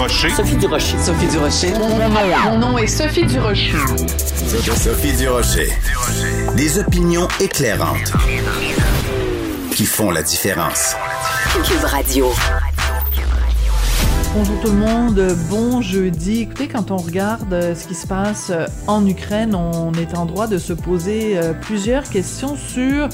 Durocher. 0.00 0.30
Sophie 0.30 0.56
Durocher. 0.56 0.98
Sophie 0.98 1.26
Durocher. 1.26 1.72
Mon 2.44 2.56
nom 2.56 2.78
est 2.78 2.86
Sophie 2.86 3.26
Durocher. 3.26 3.76
Sophie 4.74 5.12
Durocher. 5.12 5.68
Des 6.56 6.78
opinions 6.78 7.28
éclairantes 7.38 8.10
qui 9.74 9.84
font 9.84 10.10
la 10.10 10.22
différence. 10.22 10.96
Cube 11.66 11.84
Radio. 11.84 12.32
Bonjour 14.32 14.60
tout 14.60 14.70
le 14.70 14.78
monde, 14.78 15.36
bon 15.50 15.82
jeudi. 15.82 16.42
Écoutez, 16.42 16.68
quand 16.68 16.92
on 16.92 16.96
regarde 16.96 17.52
euh, 17.52 17.74
ce 17.74 17.88
qui 17.88 17.96
se 17.96 18.06
passe 18.06 18.50
euh, 18.50 18.66
en 18.86 19.04
Ukraine, 19.04 19.56
on 19.56 19.92
est 19.94 20.16
en 20.16 20.24
droit 20.24 20.46
de 20.46 20.56
se 20.56 20.72
poser 20.72 21.36
euh, 21.36 21.52
plusieurs 21.52 22.08
questions 22.08 22.56
sur 22.56 23.08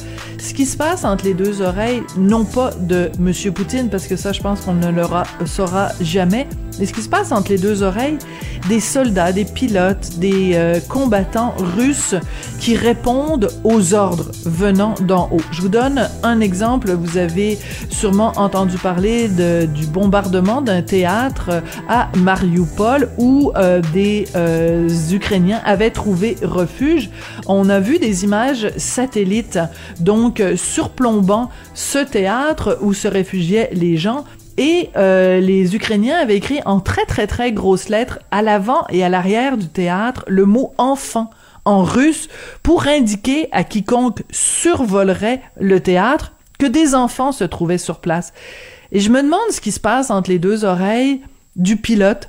ce 0.46 0.54
qui 0.54 0.64
se 0.64 0.76
passe 0.76 1.04
entre 1.04 1.24
les 1.24 1.34
deux 1.34 1.60
oreilles, 1.60 2.02
non 2.16 2.44
pas 2.44 2.70
de 2.78 3.10
M. 3.18 3.52
Poutine, 3.52 3.88
parce 3.90 4.06
que 4.06 4.14
ça, 4.14 4.30
je 4.32 4.40
pense 4.40 4.60
qu'on 4.60 4.74
ne 4.74 4.92
le 4.92 5.02
saura 5.44 5.88
jamais, 6.00 6.46
mais 6.78 6.86
ce 6.86 6.92
qui 6.92 7.02
se 7.02 7.08
passe 7.08 7.32
entre 7.32 7.50
les 7.50 7.58
deux 7.58 7.82
oreilles 7.82 8.18
des 8.68 8.80
soldats, 8.80 9.32
des 9.32 9.44
pilotes, 9.44 10.18
des 10.18 10.80
combattants 10.88 11.54
russes 11.76 12.14
qui 12.58 12.76
répondent 12.76 13.48
aux 13.64 13.94
ordres 13.94 14.30
venant 14.44 14.94
d'en 15.02 15.28
haut. 15.32 15.40
Je 15.52 15.62
vous 15.62 15.68
donne 15.68 16.08
un 16.22 16.40
exemple. 16.40 16.92
Vous 16.92 17.16
avez 17.16 17.58
sûrement 17.88 18.32
entendu 18.36 18.76
parler 18.76 19.28
du 19.28 19.86
bombardement 19.86 20.62
d'un 20.62 20.82
théâtre 20.82 21.62
à 21.88 22.08
Mariupol 22.16 23.10
où 23.18 23.52
euh, 23.56 23.80
des 23.92 24.26
euh, 24.34 24.88
Ukrainiens 25.12 25.60
avaient 25.64 25.90
trouvé 25.90 26.36
refuge. 26.42 27.10
On 27.46 27.68
a 27.68 27.80
vu 27.80 27.98
des 27.98 28.24
images 28.24 28.70
satellites 28.76 29.58
donc 30.00 30.35
surplombant 30.56 31.50
ce 31.74 31.98
théâtre 31.98 32.78
où 32.80 32.94
se 32.94 33.08
réfugiaient 33.08 33.70
les 33.72 33.96
gens 33.96 34.24
et 34.58 34.90
euh, 34.96 35.40
les 35.40 35.76
Ukrainiens 35.76 36.18
avaient 36.18 36.36
écrit 36.36 36.60
en 36.64 36.80
très 36.80 37.04
très 37.04 37.26
très 37.26 37.52
grosses 37.52 37.88
lettres 37.88 38.18
à 38.30 38.42
l'avant 38.42 38.86
et 38.88 39.04
à 39.04 39.08
l'arrière 39.08 39.58
du 39.58 39.68
théâtre 39.68 40.24
le 40.28 40.46
mot 40.46 40.72
enfant 40.78 41.30
en 41.64 41.82
russe 41.82 42.28
pour 42.62 42.86
indiquer 42.86 43.48
à 43.52 43.64
quiconque 43.64 44.22
survolerait 44.30 45.42
le 45.60 45.80
théâtre 45.80 46.32
que 46.58 46.66
des 46.66 46.94
enfants 46.94 47.32
se 47.32 47.44
trouvaient 47.44 47.76
sur 47.76 48.00
place. 48.00 48.32
Et 48.92 49.00
je 49.00 49.10
me 49.10 49.22
demande 49.22 49.50
ce 49.50 49.60
qui 49.60 49.72
se 49.72 49.80
passe 49.80 50.10
entre 50.10 50.30
les 50.30 50.38
deux 50.38 50.64
oreilles 50.64 51.20
du 51.56 51.76
pilote 51.76 52.28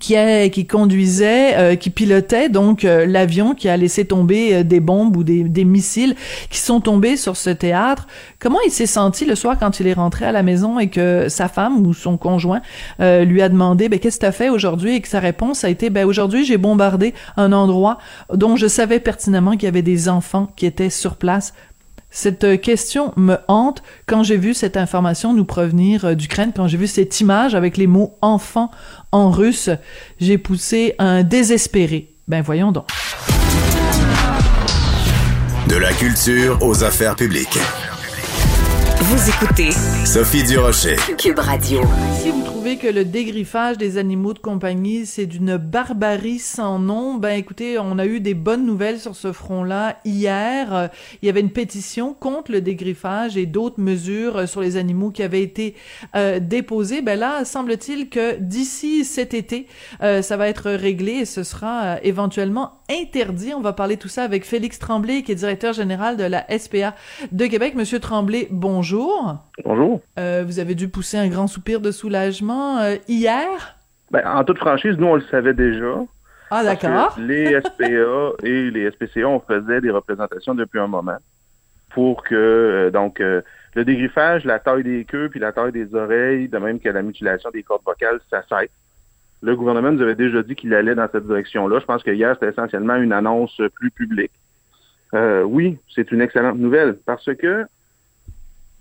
qui, 0.00 0.14
est, 0.14 0.50
qui 0.50 0.66
conduisait, 0.66 1.56
euh, 1.56 1.76
qui 1.76 1.90
pilotait 1.90 2.48
donc 2.48 2.84
euh, 2.84 3.06
l'avion 3.06 3.54
qui 3.54 3.68
a 3.68 3.76
laissé 3.76 4.04
tomber 4.04 4.54
euh, 4.54 4.62
des 4.64 4.80
bombes 4.80 5.16
ou 5.16 5.22
des, 5.22 5.44
des, 5.44 5.64
missiles 5.64 6.16
qui 6.50 6.58
sont 6.58 6.80
tombés 6.80 7.16
sur 7.16 7.36
ce 7.36 7.50
théâtre. 7.50 8.08
Comment 8.40 8.58
il 8.66 8.70
s'est 8.70 8.86
senti 8.86 9.24
le 9.24 9.36
soir 9.36 9.56
quand 9.58 9.78
il 9.78 9.86
est 9.86 9.92
rentré 9.92 10.26
à 10.26 10.32
la 10.32 10.42
maison 10.42 10.80
et 10.80 10.88
que 10.88 11.28
sa 11.28 11.48
femme 11.48 11.86
ou 11.86 11.94
son 11.94 12.16
conjoint 12.16 12.60
lui 12.98 13.42
a 13.42 13.48
demandé 13.48 13.88
ben, 13.88 13.98
qu'est-ce 13.98 14.16
que 14.16 14.20
tu 14.20 14.26
as 14.26 14.32
fait 14.32 14.48
aujourd'hui? 14.48 14.96
Et 14.96 15.00
que 15.00 15.08
sa 15.08 15.20
réponse 15.20 15.64
a 15.64 15.70
été 15.70 15.90
ben, 15.90 16.04
aujourd'hui 16.04 16.44
j'ai 16.44 16.56
bombardé 16.56 17.14
un 17.36 17.52
endroit 17.52 17.98
dont 18.32 18.56
je 18.56 18.66
savais 18.66 19.00
pertinemment 19.00 19.52
qu'il 19.52 19.64
y 19.64 19.66
avait 19.66 19.82
des 19.82 20.08
enfants 20.08 20.48
qui 20.56 20.66
étaient 20.66 20.90
sur 20.90 21.16
place 21.16 21.54
cette 22.10 22.44
euh, 22.44 22.56
question 22.56 23.12
me 23.16 23.36
hante 23.48 23.82
quand 24.06 24.22
j'ai 24.22 24.36
vu 24.36 24.54
cette 24.54 24.76
information 24.76 25.34
nous 25.34 25.44
provenir 25.44 26.04
euh, 26.04 26.14
d'Ukraine, 26.14 26.52
quand 26.54 26.68
j'ai 26.68 26.78
vu 26.78 26.86
cette 26.86 27.20
image 27.20 27.54
avec 27.54 27.76
les 27.76 27.86
mots 27.86 28.16
enfant 28.22 28.70
en 29.12 29.30
russe, 29.30 29.70
j'ai 30.20 30.38
poussé 30.38 30.94
un 30.98 31.22
désespéré. 31.22 32.14
Ben 32.28 32.42
voyons 32.42 32.72
donc. 32.72 32.88
De 35.68 35.76
la 35.76 35.92
culture 35.92 36.58
aux 36.62 36.84
affaires 36.84 37.16
publiques. 37.16 37.58
Vous 39.00 39.28
écoutez 39.28 39.70
Sophie 40.04 40.44
Durocher. 40.44 40.96
Cube 41.18 41.38
Radio. 41.38 41.82
Si 42.20 42.30
vous 42.30 42.55
que 42.74 42.88
le 42.88 43.04
dégriffage 43.04 43.78
des 43.78 43.96
animaux 43.96 44.34
de 44.34 44.40
compagnie, 44.40 45.06
c'est 45.06 45.26
d'une 45.26 45.56
barbarie 45.56 46.40
sans 46.40 46.80
nom, 46.80 47.14
ben 47.14 47.38
écoutez, 47.38 47.78
on 47.78 47.96
a 47.96 48.06
eu 48.06 48.18
des 48.18 48.34
bonnes 48.34 48.66
nouvelles 48.66 48.98
sur 48.98 49.14
ce 49.14 49.32
front-là. 49.32 50.00
Hier, 50.04 50.74
euh, 50.74 50.88
il 51.22 51.26
y 51.26 51.28
avait 51.28 51.40
une 51.40 51.52
pétition 51.52 52.12
contre 52.12 52.50
le 52.50 52.60
dégriffage 52.60 53.36
et 53.36 53.46
d'autres 53.46 53.80
mesures 53.80 54.38
euh, 54.38 54.46
sur 54.46 54.62
les 54.62 54.76
animaux 54.76 55.12
qui 55.12 55.22
avaient 55.22 55.42
été 55.42 55.76
euh, 56.16 56.40
déposées. 56.40 57.02
Ben 57.02 57.16
là, 57.16 57.44
semble-t-il 57.44 58.08
que 58.08 58.34
d'ici 58.40 59.04
cet 59.04 59.32
été, 59.32 59.68
ça 60.00 60.36
va 60.36 60.48
être 60.48 60.72
réglé 60.72 61.12
et 61.12 61.24
ce 61.24 61.44
sera 61.44 62.02
éventuellement 62.02 62.80
interdit. 62.90 63.52
On 63.54 63.60
va 63.60 63.72
parler 63.72 63.96
tout 63.96 64.08
ça 64.08 64.24
avec 64.24 64.44
Félix 64.44 64.78
Tremblay, 64.78 65.22
qui 65.22 65.32
est 65.32 65.36
directeur 65.36 65.72
général 65.72 66.16
de 66.16 66.24
la 66.24 66.46
SPA 66.58 66.94
de 67.30 67.46
Québec. 67.46 67.74
Monsieur 67.74 68.00
Tremblay, 68.00 68.48
bonjour. 68.50 69.36
Bonjour. 69.64 70.00
Euh, 70.18 70.44
vous 70.46 70.58
avez 70.58 70.74
dû 70.74 70.88
pousser 70.88 71.16
un 71.16 71.28
grand 71.28 71.46
soupir 71.46 71.80
de 71.80 71.90
soulagement 71.90 72.55
euh, 72.56 72.96
hier? 73.08 73.76
Ben, 74.10 74.22
en 74.26 74.44
toute 74.44 74.58
franchise, 74.58 74.96
nous, 74.98 75.06
on 75.06 75.14
le 75.16 75.22
savait 75.22 75.54
déjà. 75.54 76.00
Ah, 76.50 76.62
d'accord. 76.62 77.16
Les 77.18 77.60
SPA 77.64 78.32
et 78.42 78.70
les 78.70 78.90
SPCA, 78.90 79.28
on 79.28 79.40
faisait 79.40 79.80
des 79.80 79.90
représentations 79.90 80.54
depuis 80.54 80.78
un 80.78 80.86
moment 80.86 81.18
pour 81.90 82.22
que, 82.22 82.34
euh, 82.34 82.90
donc, 82.90 83.20
le 83.20 83.84
dégriffage, 83.84 84.44
la 84.44 84.58
taille 84.58 84.84
des 84.84 85.04
queues 85.04 85.28
puis 85.28 85.40
la 85.40 85.52
taille 85.52 85.72
des 85.72 85.94
oreilles, 85.94 86.48
de 86.48 86.58
même 86.58 86.78
que 86.78 86.88
la 86.88 87.02
mutilation 87.02 87.50
des 87.50 87.62
cordes 87.62 87.82
vocales, 87.84 88.20
ça 88.30 88.42
cesse. 88.48 88.70
Le 89.42 89.54
gouvernement 89.54 89.92
nous 89.92 90.02
avait 90.02 90.14
déjà 90.14 90.42
dit 90.42 90.54
qu'il 90.54 90.72
allait 90.74 90.94
dans 90.94 91.08
cette 91.10 91.26
direction-là. 91.26 91.78
Je 91.80 91.84
pense 91.84 92.02
que 92.02 92.10
hier, 92.10 92.34
c'était 92.34 92.50
essentiellement 92.50 92.96
une 92.96 93.12
annonce 93.12 93.60
plus 93.74 93.90
publique. 93.90 94.32
oui, 95.12 95.78
c'est 95.94 96.10
une 96.12 96.20
excellente 96.20 96.58
nouvelle 96.58 96.98
parce 97.04 97.34
que 97.34 97.66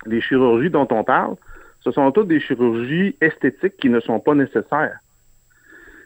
les 0.06 0.22
chirurgies 0.22 0.70
dont 0.70 0.88
on 0.92 1.04
parle, 1.04 1.36
ce 1.86 1.92
sont 1.92 2.12
toutes 2.12 2.28
des 2.28 2.40
chirurgies 2.40 3.16
esthétiques 3.22 3.78
qui 3.78 3.90
ne 3.90 4.00
sont 4.00 4.20
pas 4.20 4.34
nécessaires. 4.34 5.00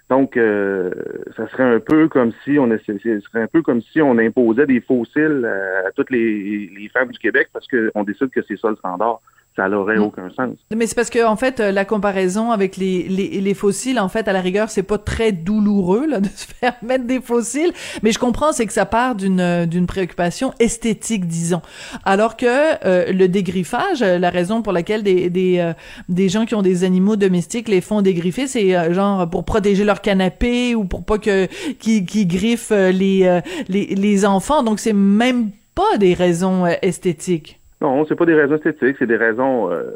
Donc, 0.10 0.36
euh, 0.36 0.92
ça 1.38 1.48
serait 1.50 1.64
un 1.64 1.80
peu 1.80 2.10
comme 2.10 2.34
si 2.44 2.60
on 2.60 2.70
un 2.70 3.48
peu 3.48 3.62
comme 3.62 3.82
si 3.82 4.02
on 4.02 4.18
imposait 4.18 4.66
des 4.66 4.82
fossiles 4.82 5.48
à, 5.86 5.92
toutes 5.92 6.10
les 6.10 6.90
femmes 6.92 7.10
du 7.10 7.20
Québec 7.20 7.48
parce 7.54 7.66
qu'on 7.68 8.04
décide 8.04 8.30
que 8.30 8.42
c'est 8.46 8.60
ça 8.60 8.70
le 8.70 8.76
standard 8.76 9.22
ça 9.60 9.68
n'aurait 9.68 9.98
mm. 9.98 10.04
aucun 10.04 10.30
sens. 10.30 10.56
Mais 10.74 10.88
c'est 10.88 10.96
parce 10.96 11.10
que 11.10 11.26
en 11.26 11.36
fait 11.36 11.60
euh, 11.60 11.72
la 11.72 11.84
comparaison 11.84 12.52
avec 12.52 12.78
les, 12.78 13.04
les, 13.04 13.42
les, 13.42 13.54
fossiles 13.54 14.00
en 14.00 14.08
fait 14.08 14.28
à 14.28 14.34
la 14.34 14.40
rigueur 14.40 14.70
c'est 14.70 14.84
pas 14.84 14.98
très 14.98 15.34
douloureux 15.34 16.08
là 16.08 16.20
de 16.22 16.28
se 16.28 16.46
faire 16.48 16.76
mettre 16.82 17.06
des 17.06 17.20
fossiles 17.20 17.74
mais 18.02 18.12
je 18.12 18.20
comprends 18.20 18.54
c'est 18.54 18.66
que 18.66 18.72
ça 18.74 18.86
part 18.86 19.16
d'une 19.16 19.42
euh, 19.42 19.66
d'une 19.66 19.86
préoccupation 19.86 20.54
esthétique 20.60 21.28
disons 21.28 21.62
alors 22.06 22.38
que 22.38 22.46
euh, 22.86 23.12
le 23.12 23.28
dégriffage 23.28 24.02
la 24.02 24.30
raison 24.30 24.62
pour 24.62 24.72
laquelle 24.72 25.04
des 25.04 25.30
des, 25.30 25.74
des 26.08 26.30
gens 26.30 26.46
qui 26.46 26.56
ont 26.56 26.62
des 26.62 26.86
animaux 26.86 27.18
domestiques 27.18 27.68
les 27.68 27.82
font 27.82 28.02
dégriffer 28.02 28.48
c'est 28.48 28.94
genre 28.94 29.30
pour 29.30 29.44
protéger 29.44 29.84
leur 29.84 30.02
canapé 30.02 30.74
ou 30.76 30.86
pour 30.86 31.04
pas 31.04 31.18
que 31.18 31.48
qui 31.80 32.06
qui 32.06 32.26
griffent 32.26 32.72
les, 32.72 33.42
les 33.68 33.88
les 33.88 34.26
enfants 34.26 34.64
donc 34.64 34.80
c'est 34.80 34.94
même 34.94 35.52
pas 35.76 35.98
des 35.98 36.14
raisons 36.14 36.66
esthétiques. 36.66 37.59
Non, 37.82 38.06
c'est 38.06 38.16
pas 38.16 38.26
des 38.26 38.36
raisons 38.36 38.56
esthétiques, 38.56 38.98
c'est 39.00 39.08
des 39.08 39.18
raisons 39.18 39.72
euh, 39.72 39.92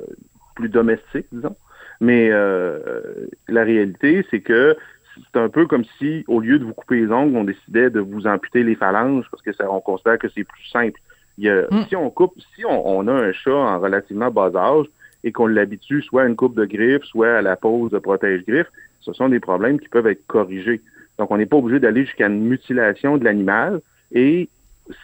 plus 0.56 0.70
domestiques, 0.70 1.28
disons. 1.32 1.56
Mais 2.00 2.30
euh, 2.32 3.28
la 3.48 3.64
réalité, 3.64 4.26
c'est 4.32 4.42
que 4.42 4.76
c'est 5.16 5.40
un 5.40 5.50
peu 5.50 5.68
comme 5.68 5.84
si, 5.98 6.24
au 6.28 6.40
lieu 6.40 6.60
de 6.60 6.64
vous 6.64 6.74
couper 6.74 7.02
les 7.02 7.12
ongles, 7.12 7.36
on 7.36 7.44
décidait 7.44 7.90
de 7.90 8.00
vous 8.00 8.26
amputer 8.26 8.64
les 8.64 8.76
phalanges 8.76 9.26
parce 9.30 9.44
que 9.44 9.54
ça, 9.54 9.70
on 9.72 9.82
considère 9.82 10.18
que 10.18 10.28
c'est 10.30 10.44
plus 10.44 10.66
simple. 10.66 11.00
Il 11.38 11.46
y 11.46 11.50
a, 11.50 11.64
mm. 11.70 11.86
Si 11.90 11.96
on 11.96 12.10
coupe, 12.10 12.34
si 12.56 12.66
on, 12.66 13.08
a 13.08 13.12
un 13.12 13.32
chat 13.32 13.54
en 13.54 13.80
relativement 13.80 14.32
bas 14.32 14.52
âge 14.56 14.88
et 15.24 15.32
qu'on 15.32 15.48
l'habitue 15.48 16.02
soit 16.02 16.24
à 16.24 16.26
une 16.26 16.36
coupe 16.36 16.56
de 16.56 16.66
griffes, 16.66 17.04
soit 17.04 17.38
à 17.38 17.42
la 17.42 17.56
pose 17.56 17.92
de 17.92 18.00
protège-griffes, 18.00 18.72
ce 19.02 19.14
sont 19.14 19.30
des 19.30 19.40
problèmes 19.40 19.80
qui 19.80 19.90
peuvent 19.90 20.08
être 20.08 20.26
corrigés. 20.28 20.82
Donc, 21.20 21.32
on 21.32 21.38
n'est 21.38 21.46
pas 21.46 21.58
obligé 21.58 21.80
d'aller 21.80 22.06
jusqu'à 22.06 22.28
une 22.28 22.46
mutilation 22.46 23.18
de 23.18 23.24
l'animal. 23.24 23.82
Et 24.12 24.50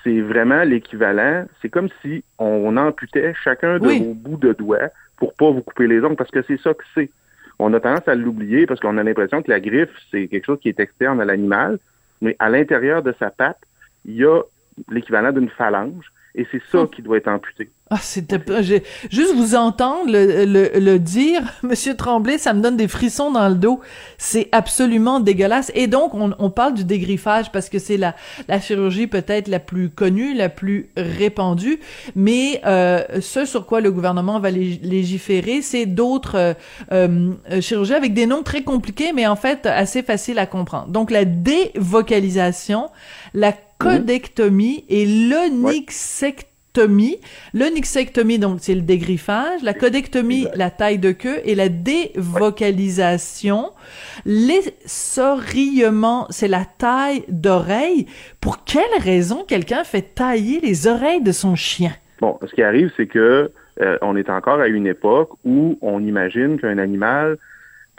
c'est 0.03 0.21
vraiment 0.21 0.63
l'équivalent. 0.63 1.45
C'est 1.61 1.69
comme 1.69 1.89
si 2.01 2.23
on 2.37 2.75
amputait 2.77 3.33
chacun 3.43 3.79
de 3.79 3.87
vos 3.87 4.13
bouts 4.13 4.37
de 4.37 4.53
doigts 4.53 4.89
pour 5.17 5.33
pas 5.33 5.51
vous 5.51 5.61
couper 5.61 5.87
les 5.87 6.03
ongles, 6.03 6.15
parce 6.15 6.31
que 6.31 6.41
c'est 6.43 6.59
ça 6.59 6.73
que 6.73 6.83
c'est. 6.93 7.09
On 7.59 7.73
a 7.73 7.79
tendance 7.79 8.07
à 8.07 8.15
l'oublier 8.15 8.65
parce 8.65 8.79
qu'on 8.79 8.97
a 8.97 9.03
l'impression 9.03 9.41
que 9.41 9.51
la 9.51 9.59
griffe, 9.59 9.89
c'est 10.11 10.27
quelque 10.27 10.45
chose 10.45 10.59
qui 10.61 10.69
est 10.69 10.79
externe 10.79 11.19
à 11.19 11.25
l'animal, 11.25 11.77
mais 12.21 12.35
à 12.39 12.49
l'intérieur 12.49 13.03
de 13.03 13.13
sa 13.19 13.29
patte, 13.29 13.59
il 14.05 14.15
y 14.15 14.23
a 14.23 14.41
l'équivalent 14.89 15.33
d'une 15.33 15.49
phalange. 15.49 16.11
Et 16.35 16.45
c'est 16.51 16.61
ça 16.71 16.87
qui 16.93 17.01
doit 17.01 17.17
être 17.17 17.27
amputé. 17.27 17.69
Ah, 17.91 17.97
c'était 17.99 18.39
j'ai 18.61 18.83
juste 19.09 19.33
vous 19.33 19.55
entendre 19.55 20.11
le, 20.11 20.45
le, 20.45 20.79
le, 20.79 20.99
dire, 20.99 21.41
Monsieur 21.63 21.95
Tremblay, 21.95 22.37
ça 22.37 22.53
me 22.53 22.61
donne 22.61 22.77
des 22.77 22.87
frissons 22.87 23.31
dans 23.31 23.49
le 23.49 23.55
dos. 23.55 23.79
C'est 24.19 24.47
absolument 24.51 25.19
dégueulasse. 25.19 25.71
Et 25.73 25.87
donc, 25.87 26.13
on, 26.13 26.35
on 26.37 26.51
parle 26.51 26.75
du 26.75 26.83
dégriffage 26.83 27.51
parce 27.51 27.67
que 27.67 27.79
c'est 27.79 27.97
la, 27.97 28.15
la 28.47 28.59
chirurgie 28.59 29.07
peut-être 29.07 29.47
la 29.47 29.59
plus 29.59 29.89
connue, 29.89 30.35
la 30.35 30.49
plus 30.49 30.91
répandue. 30.95 31.79
Mais 32.15 32.61
euh, 32.63 33.01
ce 33.21 33.45
sur 33.45 33.65
quoi 33.65 33.81
le 33.81 33.91
gouvernement 33.91 34.39
va 34.39 34.51
légiférer, 34.51 35.63
c'est 35.63 35.87
d'autres 35.87 36.35
euh, 36.35 36.53
euh, 36.91 37.59
chirurgies 37.59 37.95
avec 37.95 38.13
des 38.13 38.27
noms 38.27 38.43
très 38.43 38.61
compliqués, 38.61 39.13
mais 39.13 39.25
en 39.25 39.35
fait 39.35 39.65
assez 39.65 40.03
faciles 40.03 40.37
à 40.37 40.45
comprendre. 40.45 40.89
Donc, 40.89 41.09
la 41.09 41.25
dévocalisation, 41.25 42.89
la 43.33 43.51
codectomie 43.79 44.85
et 44.89 45.05
l'onyxectomie 45.05 46.49
L'onyxectomie, 47.53 48.39
donc, 48.39 48.59
c'est 48.61 48.75
le 48.75 48.81
dégriffage. 48.81 49.63
La 49.63 49.73
codectomie, 49.73 50.47
la 50.55 50.69
taille 50.69 50.99
de 50.99 51.11
queue. 51.11 51.39
Et 51.43 51.55
la 51.55 51.67
dévocalisation, 51.67 53.71
l'essorillement, 54.25 56.27
c'est 56.29 56.47
la 56.47 56.65
taille 56.65 57.23
d'oreille. 57.27 58.05
Pour 58.39 58.63
quelle 58.63 58.83
raison 58.99 59.43
quelqu'un 59.45 59.83
fait 59.83 60.13
tailler 60.13 60.59
les 60.61 60.87
oreilles 60.87 61.23
de 61.23 61.31
son 61.31 61.55
chien? 61.55 61.91
Bon, 62.21 62.37
ce 62.45 62.53
qui 62.53 62.61
arrive, 62.61 62.91
c'est 62.95 63.07
que 63.07 63.51
euh, 63.81 63.97
on 64.01 64.15
est 64.15 64.29
encore 64.29 64.59
à 64.59 64.67
une 64.67 64.87
époque 64.87 65.31
où 65.45 65.77
on 65.81 66.03
imagine 66.03 66.59
qu'un 66.59 66.77
animal 66.77 67.37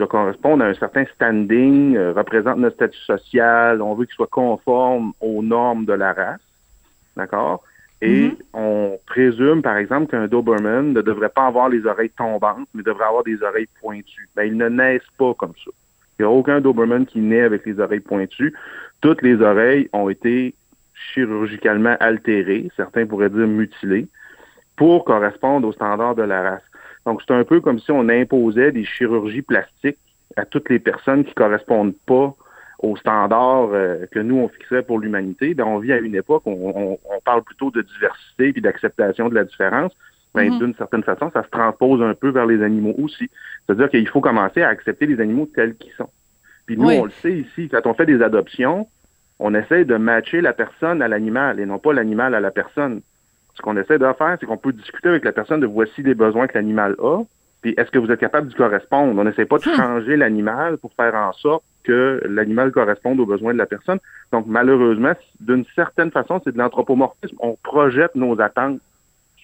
doit 0.01 0.09
correspondre 0.09 0.65
à 0.65 0.69
un 0.69 0.75
certain 0.75 1.05
standing, 1.15 1.97
euh, 1.97 2.13
représente 2.13 2.59
notre 2.59 2.77
statut 2.77 3.01
social, 3.01 3.81
on 3.81 3.95
veut 3.95 4.05
qu'il 4.05 4.15
soit 4.15 4.27
conforme 4.27 5.13
aux 5.21 5.43
normes 5.43 5.85
de 5.85 5.93
la 5.93 6.13
race. 6.13 6.41
D'accord? 7.17 7.63
Et 8.03 8.29
mm-hmm. 8.29 8.37
on 8.55 8.99
présume, 9.07 9.63
par 9.63 9.77
exemple, 9.77 10.11
qu'un 10.11 10.27
Doberman 10.27 10.93
ne 10.93 11.03
devrait 11.03 11.29
pas 11.29 11.47
avoir 11.47 11.69
les 11.69 11.85
oreilles 11.87 12.11
tombantes, 12.11 12.69
mais 12.75 12.83
devrait 12.83 13.07
avoir 13.07 13.25
des 13.25 13.43
oreilles 13.43 13.69
pointues. 13.81 14.29
Ben, 14.35 14.45
ils 14.45 14.57
ne 14.57 14.69
naissent 14.69 15.03
pas 15.19 15.35
comme 15.35 15.53
ça. 15.65 15.71
Il 16.19 16.23
n'y 16.23 16.27
a 16.27 16.31
aucun 16.31 16.61
Doberman 16.61 17.07
qui 17.07 17.21
naît 17.21 17.43
avec 17.43 17.65
les 17.67 17.79
oreilles 17.79 18.01
pointues. 18.01 18.55
Toutes 19.01 19.23
les 19.23 19.41
oreilles 19.41 19.89
ont 19.93 20.09
été 20.09 20.55
chirurgicalement 21.13 21.97
altérées, 22.01 22.71
certains 22.77 23.07
pourraient 23.07 23.31
dire 23.31 23.47
mutilées, 23.47 24.09
pour 24.77 25.05
correspondre 25.05 25.69
aux 25.69 25.73
standards 25.73 26.15
de 26.15 26.23
la 26.23 26.43
race. 26.43 26.63
Donc, 27.11 27.23
c'est 27.27 27.35
un 27.35 27.43
peu 27.43 27.61
comme 27.61 27.81
si 27.81 27.91
on 27.91 28.09
imposait 28.09 28.71
des 28.71 28.85
chirurgies 28.85 29.43
plastiques 29.43 29.99
à 30.37 30.45
toutes 30.45 30.71
les 30.71 30.79
personnes 30.79 31.25
qui 31.25 31.35
correspondent 31.35 31.97
pas 32.07 32.37
aux 32.79 32.97
standards 32.97 33.71
euh, 33.73 34.07
que 34.13 34.21
nous, 34.21 34.37
on 34.37 34.49
fixait 34.49 34.83
pour 34.83 35.01
l'humanité, 35.01 35.55
ben, 35.55 35.65
on 35.65 35.81
vit 35.81 35.93
à 35.93 35.99
une 35.99 36.15
époque 36.15 36.45
où 36.47 36.73
on, 36.73 36.99
parle 37.25 37.43
plutôt 37.43 37.73
de 37.73 37.83
diversité 37.83 38.53
puis 38.53 38.63
d'acceptation 38.63 39.29
de 39.29 39.35
la 39.35 39.43
différence. 39.43 39.93
Ben, 40.35 40.49
mm-hmm. 40.49 40.59
D'une 40.61 40.75
certaine 40.77 41.03
façon, 41.03 41.33
ça 41.33 41.43
se 41.43 41.49
transpose 41.49 42.01
un 42.01 42.15
peu 42.15 42.29
vers 42.29 42.47
les 42.47 42.63
animaux 42.63 42.95
aussi. 43.03 43.29
C'est-à-dire 43.67 43.91
qu'il 43.91 44.07
faut 44.07 44.21
commencer 44.21 44.63
à 44.63 44.69
accepter 44.69 45.07
les 45.07 45.21
animaux 45.21 45.51
tels 45.53 45.75
qu'ils 45.75 45.93
sont. 45.95 46.11
Puis 46.67 46.77
nous, 46.77 46.91
on 46.91 47.07
le 47.07 47.11
sait 47.23 47.39
ici, 47.39 47.69
quand 47.69 47.85
on 47.87 47.95
fait 47.95 48.07
des 48.07 48.23
adoptions, 48.23 48.87
on 49.41 49.53
essaie 49.53 49.85
de 49.85 49.97
matcher 49.97 50.43
la 50.43 50.53
personne 50.53 51.03
à 51.03 51.09
l'animal 51.09 51.59
et 51.59 51.67
non 51.67 51.81
pas 51.81 51.93
l'animal 51.93 52.37
à 52.37 52.41
la 52.41 52.53
personne. 52.53 53.01
Ce 53.55 53.63
qu'on 53.63 53.77
essaie 53.77 53.99
de 53.99 54.13
faire, 54.19 54.37
c'est 54.39 54.47
qu'on 54.47 54.57
peut 54.57 54.73
discuter 54.73 55.09
avec 55.09 55.25
la 55.25 55.33
personne 55.33 55.61
de 55.61 55.67
voici 55.67 56.03
les 56.03 56.15
besoins 56.15 56.47
que 56.47 56.57
l'animal 56.57 56.97
a, 56.99 57.23
puis 57.63 57.75
est-ce 57.77 57.91
que 57.91 57.99
vous 57.99 58.11
êtes 58.11 58.21
capable 58.21 58.49
d'y 58.49 58.55
correspondre? 58.55 59.19
On 59.19 59.25
n'essaie 59.25 59.45
pas 59.45 59.59
de 59.59 59.69
hmm. 59.69 59.75
changer 59.75 60.17
l'animal 60.17 60.79
pour 60.79 60.93
faire 60.95 61.15
en 61.15 61.33
sorte 61.33 61.63
que 61.85 62.21
l'animal 62.29 62.73
corresponde 62.73 63.21
aux 63.21 63.27
besoins 63.27 63.53
de 63.53 63.59
la 63.59 63.67
personne. 63.67 63.99
Donc, 64.33 64.47
malheureusement, 64.47 65.13
d'une 65.41 65.65
certaine 65.75 66.11
façon, 66.11 66.41
c'est 66.45 66.53
de 66.53 66.59
l'anthropomorphisme. 66.59 67.37
On 67.41 67.57
projette 67.63 68.15
nos 68.15 68.41
attentes 68.41 68.81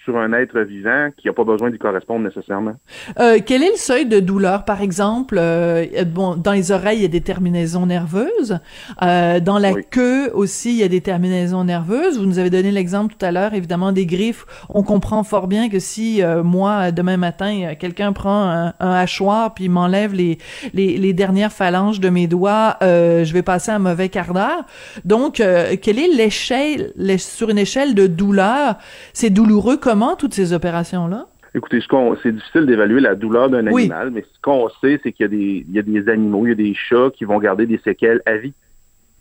sur 0.06 0.16
un 0.16 0.32
être 0.32 0.60
vivant 0.60 1.10
qui 1.16 1.26
n'a 1.26 1.32
pas 1.32 1.42
besoin 1.42 1.68
d'y 1.68 1.78
correspondre 1.78 2.24
nécessairement. 2.24 2.74
Euh, 3.18 3.40
quel 3.44 3.64
est 3.64 3.70
le 3.70 3.76
seuil 3.76 4.06
de 4.06 4.20
douleur, 4.20 4.64
par 4.64 4.80
exemple? 4.80 5.36
Euh, 5.36 5.84
bon, 6.06 6.36
dans 6.36 6.52
les 6.52 6.70
oreilles, 6.70 6.98
il 6.98 7.02
y 7.02 7.06
a 7.06 7.08
des 7.08 7.22
terminaisons 7.22 7.86
nerveuses. 7.86 8.60
Euh, 9.02 9.40
dans 9.40 9.58
la 9.58 9.74
queue 9.74 10.30
aussi, 10.32 10.70
il 10.70 10.76
y 10.76 10.84
a 10.84 10.88
des 10.88 11.00
terminaisons 11.00 11.64
nerveuses. 11.64 12.18
Vous 12.18 12.24
nous 12.24 12.38
avez 12.38 12.50
donné 12.50 12.70
l'exemple 12.70 13.16
tout 13.18 13.26
à 13.26 13.32
l'heure, 13.32 13.52
évidemment, 13.52 13.90
des 13.90 14.06
griffes. 14.06 14.46
On 14.68 14.84
comprend 14.84 15.24
fort 15.24 15.48
bien 15.48 15.68
que 15.68 15.80
si 15.80 16.22
euh, 16.22 16.44
moi, 16.44 16.92
demain 16.92 17.16
matin, 17.16 17.62
euh, 17.64 17.74
quelqu'un 17.76 18.12
prend 18.12 18.44
un, 18.48 18.74
un, 18.78 18.92
hachoir 18.92 19.54
puis 19.54 19.68
m'enlève 19.68 20.14
les, 20.14 20.38
les, 20.72 20.98
les, 20.98 21.12
dernières 21.12 21.52
phalanges 21.52 21.98
de 21.98 22.10
mes 22.10 22.28
doigts, 22.28 22.76
je 22.80 23.32
vais 23.32 23.42
passer 23.42 23.72
un 23.72 23.80
mauvais 23.80 24.08
quart 24.08 24.32
d'heure. 24.32 24.64
Donc, 25.04 25.34
quelle 25.36 25.98
est 25.98 26.14
l'échelle, 26.14 26.92
sur 27.18 27.50
une 27.50 27.58
échelle 27.58 27.94
de 27.94 28.06
douleur? 28.06 28.76
C'est 29.12 29.30
douloureux 29.30 29.76
comme 29.76 29.95
toutes 30.18 30.34
ces 30.34 30.52
opérations-là? 30.52 31.26
Écoutez, 31.54 31.80
c'est 32.22 32.32
difficile 32.32 32.66
d'évaluer 32.66 33.00
la 33.00 33.14
douleur 33.14 33.48
d'un 33.48 33.66
animal, 33.66 34.10
mais 34.10 34.22
ce 34.22 34.40
qu'on 34.42 34.68
sait, 34.82 35.00
c'est 35.02 35.12
qu'il 35.12 35.24
y, 35.70 35.78
a 35.78 35.82
des 35.82 36.08
animaux, 36.10 36.46
il 36.46 36.50
y 36.50 36.52
a 36.52 36.54
des 36.54 36.74
chats 36.74 37.10
qui 37.14 37.24
vont 37.24 37.38
garder 37.38 37.66
des 37.66 37.78
séquelles 37.78 38.20
à 38.26 38.36
vie. 38.36 38.52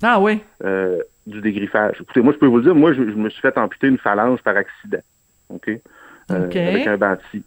Ah 0.03 0.19
oui? 0.19 0.41
Euh, 0.65 0.99
du 1.25 1.39
dégriffage. 1.39 1.95
Écoutez, 2.01 2.19
moi, 2.21 2.33
je 2.33 2.37
peux 2.37 2.47
vous 2.47 2.57
le 2.57 2.63
dire, 2.63 2.75
moi, 2.75 2.91
je, 2.91 3.01
me 3.01 3.29
suis 3.29 3.41
fait 3.41 3.57
amputer 3.57 3.87
une 3.87 3.97
phalange 3.97 4.41
par 4.41 4.57
accident. 4.57 4.99
OK? 5.47 5.69
Euh, 5.69 5.79
avec 6.29 6.87
un 6.87 6.97
banti. 6.97 7.43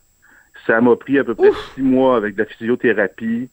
Ça 0.66 0.80
m'a 0.80 0.96
pris 0.96 1.18
à 1.18 1.24
peu 1.24 1.34
près 1.34 1.50
six 1.74 1.82
mois 1.82 2.16
avec 2.16 2.34
de 2.34 2.42
la 2.42 2.46
physiothérapie 2.46 3.50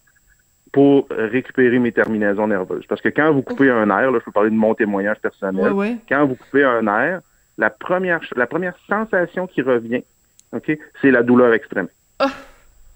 pour 0.71 1.07
récupérer 1.09 1.79
mes 1.79 1.91
terminaisons 1.91 2.47
nerveuses. 2.47 2.85
Parce 2.87 3.01
que 3.01 3.09
quand 3.09 3.33
vous 3.33 3.41
coupez 3.41 3.69
un 3.69 3.85
nerf, 3.87 4.11
là, 4.11 4.19
je 4.19 4.25
peux 4.25 4.31
parler 4.31 4.49
de 4.49 4.55
mon 4.55 4.73
témoignage 4.73 5.19
personnel, 5.19 5.99
quand 6.07 6.25
vous 6.25 6.35
coupez 6.35 6.63
un 6.63 6.81
nerf, 6.81 7.21
la 7.57 7.69
première, 7.69 8.21
la 8.35 8.47
première 8.47 8.75
sensation 8.87 9.47
qui 9.47 9.61
revient, 9.61 10.03
OK, 10.51 10.77
c'est 11.01 11.11
la 11.11 11.23
douleur 11.23 11.53
extrême. 11.53 11.87
Ah. 12.19 12.31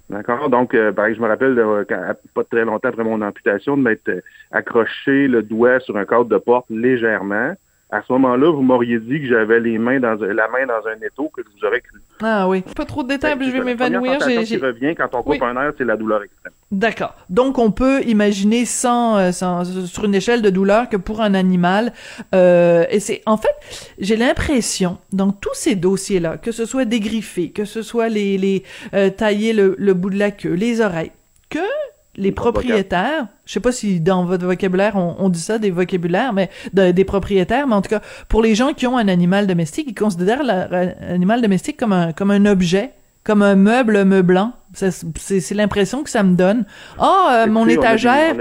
D'accord? 0.09 0.49
Donc, 0.49 0.73
euh, 0.73 0.91
je 0.95 1.21
me 1.21 1.27
rappelle, 1.27 1.55
de, 1.55 1.85
pas 2.33 2.43
très 2.43 2.65
longtemps 2.65 2.89
après 2.89 3.03
mon 3.03 3.21
amputation, 3.21 3.77
de 3.77 3.83
m'être 3.83 4.09
euh, 4.09 4.21
accroché 4.51 5.27
le 5.27 5.43
doigt 5.43 5.79
sur 5.79 5.97
un 5.97 6.05
cadre 6.05 6.25
de 6.25 6.37
porte 6.37 6.65
légèrement 6.69 7.53
à 7.91 8.01
ce 8.07 8.13
moment-là, 8.13 8.51
vous 8.51 8.61
m'auriez 8.61 8.99
dit 8.99 9.19
que 9.19 9.27
j'avais 9.27 9.59
les 9.59 9.79
mains 9.79 9.99
dans 9.99 10.13
la 10.13 10.47
main 10.47 10.65
dans 10.67 10.87
un 10.87 11.05
étau 11.05 11.29
que 11.29 11.41
je 11.41 11.47
vous 11.49 11.65
aurais 11.65 11.81
cru. 11.81 11.99
Ah 12.21 12.47
oui. 12.47 12.61
Pas 12.75 12.85
trop 12.85 13.01
de 13.01 13.07
détails, 13.07 13.35
je 13.39 13.49
vais 13.49 13.63
m'évanouir. 13.63 14.19
La 14.19 14.43
qui 14.43 14.57
revient 14.57 14.93
quand 14.95 15.09
on 15.13 15.23
coupe 15.23 15.41
un 15.41 15.55
air, 15.55 15.73
c'est 15.77 15.85
la 15.85 15.97
douleur 15.97 16.21
extrême. 16.23 16.53
D'accord. 16.71 17.15
Donc 17.29 17.57
on 17.57 17.71
peut 17.71 18.03
imaginer 18.03 18.65
sans, 18.65 19.17
euh, 19.17 19.31
sans, 19.31 19.63
sur 19.87 20.05
une 20.05 20.13
échelle 20.13 20.43
de 20.43 20.51
douleur 20.51 20.87
que 20.87 20.97
pour 20.97 21.21
un 21.21 21.33
animal, 21.33 21.93
euh, 22.35 22.85
et 22.91 22.99
c'est 22.99 23.23
en 23.25 23.37
fait, 23.37 23.55
j'ai 23.97 24.17
l'impression 24.17 24.99
dans 25.11 25.31
tous 25.31 25.55
ces 25.55 25.75
dossiers-là, 25.75 26.37
que 26.37 26.51
ce 26.51 26.65
soit 26.65 26.85
dégriffé, 26.85 27.49
que 27.49 27.65
ce 27.65 27.81
soit 27.81 28.09
les, 28.09 28.37
les 28.37 28.63
euh, 28.93 29.09
tailler 29.09 29.53
le, 29.53 29.75
le 29.79 29.93
bout 29.95 30.11
de 30.11 30.19
la 30.19 30.29
queue, 30.29 30.53
les 30.53 30.81
oreilles, 30.81 31.11
que 31.49 31.57
les 32.15 32.31
propriétaires, 32.31 33.27
je 33.45 33.53
sais 33.53 33.59
pas 33.59 33.71
si 33.71 33.99
dans 34.01 34.25
votre 34.25 34.45
vocabulaire 34.45 34.95
on, 34.95 35.29
dit 35.29 35.39
ça 35.39 35.57
des 35.57 35.71
vocabulaires, 35.71 36.33
mais 36.33 36.49
des 36.73 37.05
propriétaires, 37.05 37.67
mais 37.67 37.75
en 37.75 37.81
tout 37.81 37.89
cas 37.89 38.01
pour 38.27 38.41
les 38.41 38.55
gens 38.55 38.73
qui 38.73 38.87
ont 38.87 38.97
un 38.97 39.07
animal 39.07 39.47
domestique, 39.47 39.87
ils 39.89 39.95
considèrent 39.95 40.43
l'animal 40.43 41.41
domestique 41.41 41.77
comme 41.77 41.93
un 41.93 42.11
comme 42.11 42.31
un 42.31 42.45
objet, 42.45 42.91
comme 43.23 43.41
un 43.41 43.55
meuble 43.55 44.05
meublant. 44.05 44.53
C'est 44.73 45.51
l'impression 45.51 46.03
que 46.03 46.09
ça 46.09 46.23
me 46.23 46.35
donne. 46.35 46.65
Ah, 46.97 47.45
oh, 47.45 47.49
mon 47.49 47.67
étagère, 47.67 48.35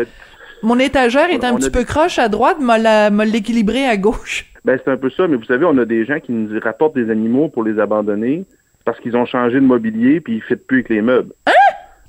mon 0.63 0.79
étagère 0.79 1.31
est 1.31 1.45
un 1.45 1.55
petit 1.55 1.71
peu 1.71 1.85
croche 1.85 2.19
à 2.19 2.29
droite, 2.29 2.59
m'a 2.61 3.11
l'équilibrer 3.25 3.87
à 3.87 3.97
gauche. 3.97 4.47
Ben 4.65 4.79
c'est 4.85 4.91
un 4.91 4.99
peu 4.99 5.09
ça, 5.09 5.27
mais 5.29 5.37
vous 5.37 5.45
savez, 5.45 5.65
on 5.65 5.79
a 5.79 5.87
des 5.87 6.05
gens 6.05 6.19
qui 6.21 6.33
nous 6.33 6.61
rapportent 6.61 6.95
des 6.95 7.11
animaux 7.11 7.49
pour 7.49 7.63
les 7.63 7.79
abandonner 7.79 8.45
parce 8.85 8.99
qu'ils 9.01 9.17
ont 9.17 9.25
changé 9.25 9.55
de 9.55 9.65
mobilier 9.65 10.21
puis 10.21 10.35
ils 10.35 10.51
ne 10.51 10.57
plus 10.57 10.79
avec 10.79 10.89
les 10.91 11.01
meubles. 11.01 11.33
Hein? 11.47 11.53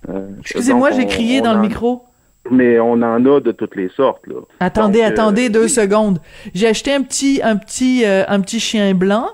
Euh, 0.07 0.29
Excusez-moi, 0.39 0.91
j'ai 0.91 1.05
crié 1.05 1.41
dans 1.41 1.53
le 1.53 1.59
micro. 1.59 2.05
Mais 2.49 2.79
on 2.79 2.93
en 2.93 3.25
a 3.25 3.39
de 3.41 3.51
toutes 3.51 3.75
les 3.75 3.89
sortes. 3.89 4.25
Là. 4.25 4.35
Attendez, 4.59 5.01
euh, 5.01 5.07
attendez 5.07 5.49
deux 5.49 5.67
secondes. 5.67 6.19
J'ai 6.53 6.67
acheté 6.67 6.93
un 6.93 7.03
petit, 7.03 7.41
un 7.43 7.57
petit, 7.57 8.05
euh, 8.05 8.23
un 8.27 8.39
petit 8.39 8.59
chien 8.59 8.93
blanc. 8.93 9.27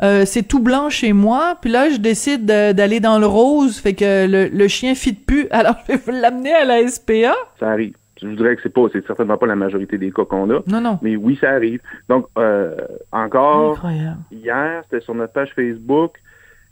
c'est 0.00 0.48
tout 0.48 0.60
blanc 0.60 0.88
chez 0.88 1.12
moi, 1.12 1.56
puis 1.60 1.70
là 1.70 1.90
je 1.90 1.98
décide 1.98 2.46
d'aller 2.46 3.00
dans 3.00 3.18
le 3.18 3.26
rose, 3.26 3.78
fait 3.78 3.94
que 3.94 4.26
le, 4.26 4.46
le 4.48 4.68
chien 4.68 4.94
fit 4.94 5.12
plus, 5.12 5.46
alors 5.50 5.74
je 5.88 5.96
vais 5.96 6.20
l'amener 6.20 6.54
à 6.54 6.64
la 6.64 6.86
SPA. 6.88 7.34
Ça 7.60 7.70
arrive. 7.70 7.94
Je 8.20 8.26
voudrais 8.26 8.56
que 8.56 8.62
c'est 8.62 8.72
pas, 8.72 8.82
c'est 8.92 9.06
certainement 9.06 9.36
pas 9.36 9.46
la 9.46 9.54
majorité 9.54 9.96
des 9.96 10.10
cas 10.10 10.24
qu'on 10.24 10.50
a. 10.50 10.60
Non, 10.66 10.80
non. 10.80 10.98
Mais 11.02 11.14
oui, 11.14 11.38
ça 11.40 11.50
arrive. 11.50 11.80
Donc, 12.08 12.26
encore 13.12 13.78
hier, 14.32 14.82
c'était 14.84 15.04
sur 15.04 15.14
notre 15.14 15.32
page 15.32 15.52
Facebook, 15.54 16.14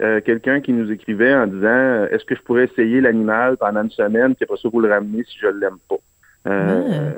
euh, 0.03 0.21
quelqu'un 0.21 0.61
qui 0.61 0.73
nous 0.73 0.93
écrivait 0.93 1.35
en 1.35 1.47
disant 1.47 1.67
euh, 1.67 2.09
est-ce 2.11 2.25
que 2.25 2.35
je 2.35 2.43
pourrais 2.43 2.65
essayer 2.65 3.01
l'animal 3.01 3.57
pendant 3.57 3.83
une 3.83 3.91
semaine 3.91 4.35
puis 4.35 4.45
après 4.45 4.59
ça 4.59 4.69
vous 4.69 4.81
le 4.81 4.91
ramener 4.91 5.25
si 5.25 5.39
je 5.39 5.47
l'aime 5.47 5.79
pas? 5.89 5.97
Euh, 6.49 7.13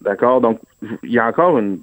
d'accord. 0.00 0.40
Donc 0.40 0.60
il 1.04 1.12
y 1.12 1.18
a 1.18 1.26
encore 1.26 1.58
une. 1.58 1.80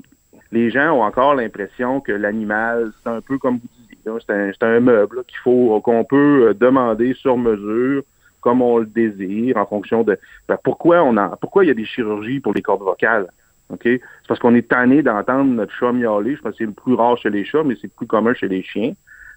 Les 0.51 0.69
gens 0.69 0.91
ont 0.91 1.03
encore 1.03 1.35
l'impression 1.35 2.01
que 2.01 2.11
l'animal 2.11 2.91
c'est 3.01 3.09
un 3.09 3.21
peu 3.21 3.37
comme 3.37 3.55
vous 3.55 3.69
disiez, 3.79 4.25
c'est 4.27 4.63
un, 4.63 4.75
un, 4.75 4.79
meuble 4.81 5.23
qu'il 5.25 5.39
faut 5.39 5.79
qu'on 5.81 6.03
peut 6.03 6.53
demander 6.59 7.13
sur 7.13 7.37
mesure 7.37 8.03
comme 8.41 8.61
on 8.61 8.77
le 8.77 8.85
désire 8.85 9.57
en 9.57 9.65
fonction 9.65 10.03
de 10.03 10.19
ben, 10.47 10.57
pourquoi 10.63 11.01
on 11.03 11.15
a 11.17 11.29
pourquoi 11.37 11.63
il 11.63 11.69
y 11.69 11.71
a 11.71 11.75
des 11.75 11.85
chirurgies 11.85 12.41
pour 12.41 12.53
les 12.53 12.61
cordes 12.61 12.83
vocales 12.83 13.27
OK? 13.69 13.81
C'est 13.83 14.01
parce 14.27 14.39
qu'on 14.39 14.55
est 14.55 14.67
tanné 14.67 15.01
d'entendre 15.01 15.51
notre 15.51 15.73
chat 15.73 15.91
miauler. 15.91 16.35
Je 16.35 16.41
pense 16.41 16.51
que 16.51 16.57
c'est 16.59 16.65
le 16.65 16.71
plus 16.71 16.93
rare 16.93 17.17
chez 17.17 17.29
les 17.29 17.45
chats, 17.45 17.63
mais 17.63 17.75
c'est 17.81 17.87
plus 17.87 18.07
commun 18.07 18.33
chez 18.33 18.47
les 18.47 18.63
chiens. 18.63 18.93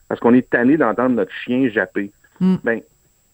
Parce 0.09 0.21
qu'on 0.21 0.35
est 0.35 0.49
tanné 0.49 0.77
d'entendre 0.77 1.17
notre 1.17 1.33
chien 1.33 1.69
japper. 1.69 2.11
Mm. 2.41 2.57
Ben, 2.65 2.81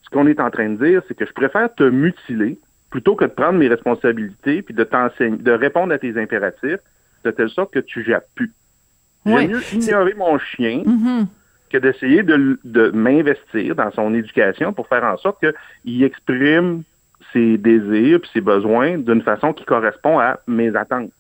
ce 0.03 0.11
qu'on 0.11 0.27
est 0.27 0.41
en 0.41 0.51
train 0.51 0.69
de 0.71 0.85
dire, 0.85 1.03
c'est 1.09 1.17
que 1.17 1.27
je 1.27 1.33
préfère 1.33 1.73
te 1.75 1.85
mutiler 1.85 2.59
plutôt 2.91 3.15
que 3.17 3.25
de 3.25 3.31
prendre 3.31 3.59
mes 3.59 3.69
responsabilités 3.69 4.63
puis 4.63 4.75
de 4.75 4.85
t'enseigner, 4.85 5.37
de 5.39 5.53
répondre 5.53 5.93
à 5.93 5.99
tes 5.99 6.17
impératifs 6.21 6.79
de 7.25 7.31
telle 7.31 7.49
sorte 7.51 7.73
que 7.73 7.79
tu 7.81 8.05
jappes 8.05 8.29
plus. 8.35 8.53
J'aime 9.27 9.35
Ouais, 9.35 9.49
mieux 9.49 9.61
ignorer 9.73 10.15
mon 10.15 10.39
chien 10.39 10.83
Mhm. 10.85 11.27
que 11.71 11.79
d'essayer 11.79 12.23
de, 12.23 12.59
de 12.65 12.91
m'investir 12.91 13.75
dans 13.75 13.91
son 13.93 14.13
éducation 14.15 14.73
pour 14.73 14.87
faire 14.89 15.03
en 15.05 15.17
sorte 15.17 15.43
qu'il 15.85 16.05
exprime 16.05 16.83
ses 17.33 17.57
désirs 17.57 18.19
et 18.23 18.29
ses 18.33 18.41
besoins 18.41 18.99
d'une 18.99 19.23
façon 19.23 19.53
qui 19.53 19.65
correspond 19.65 20.19
à 20.21 20.39
mes 20.47 20.75
attentes. 20.77 21.11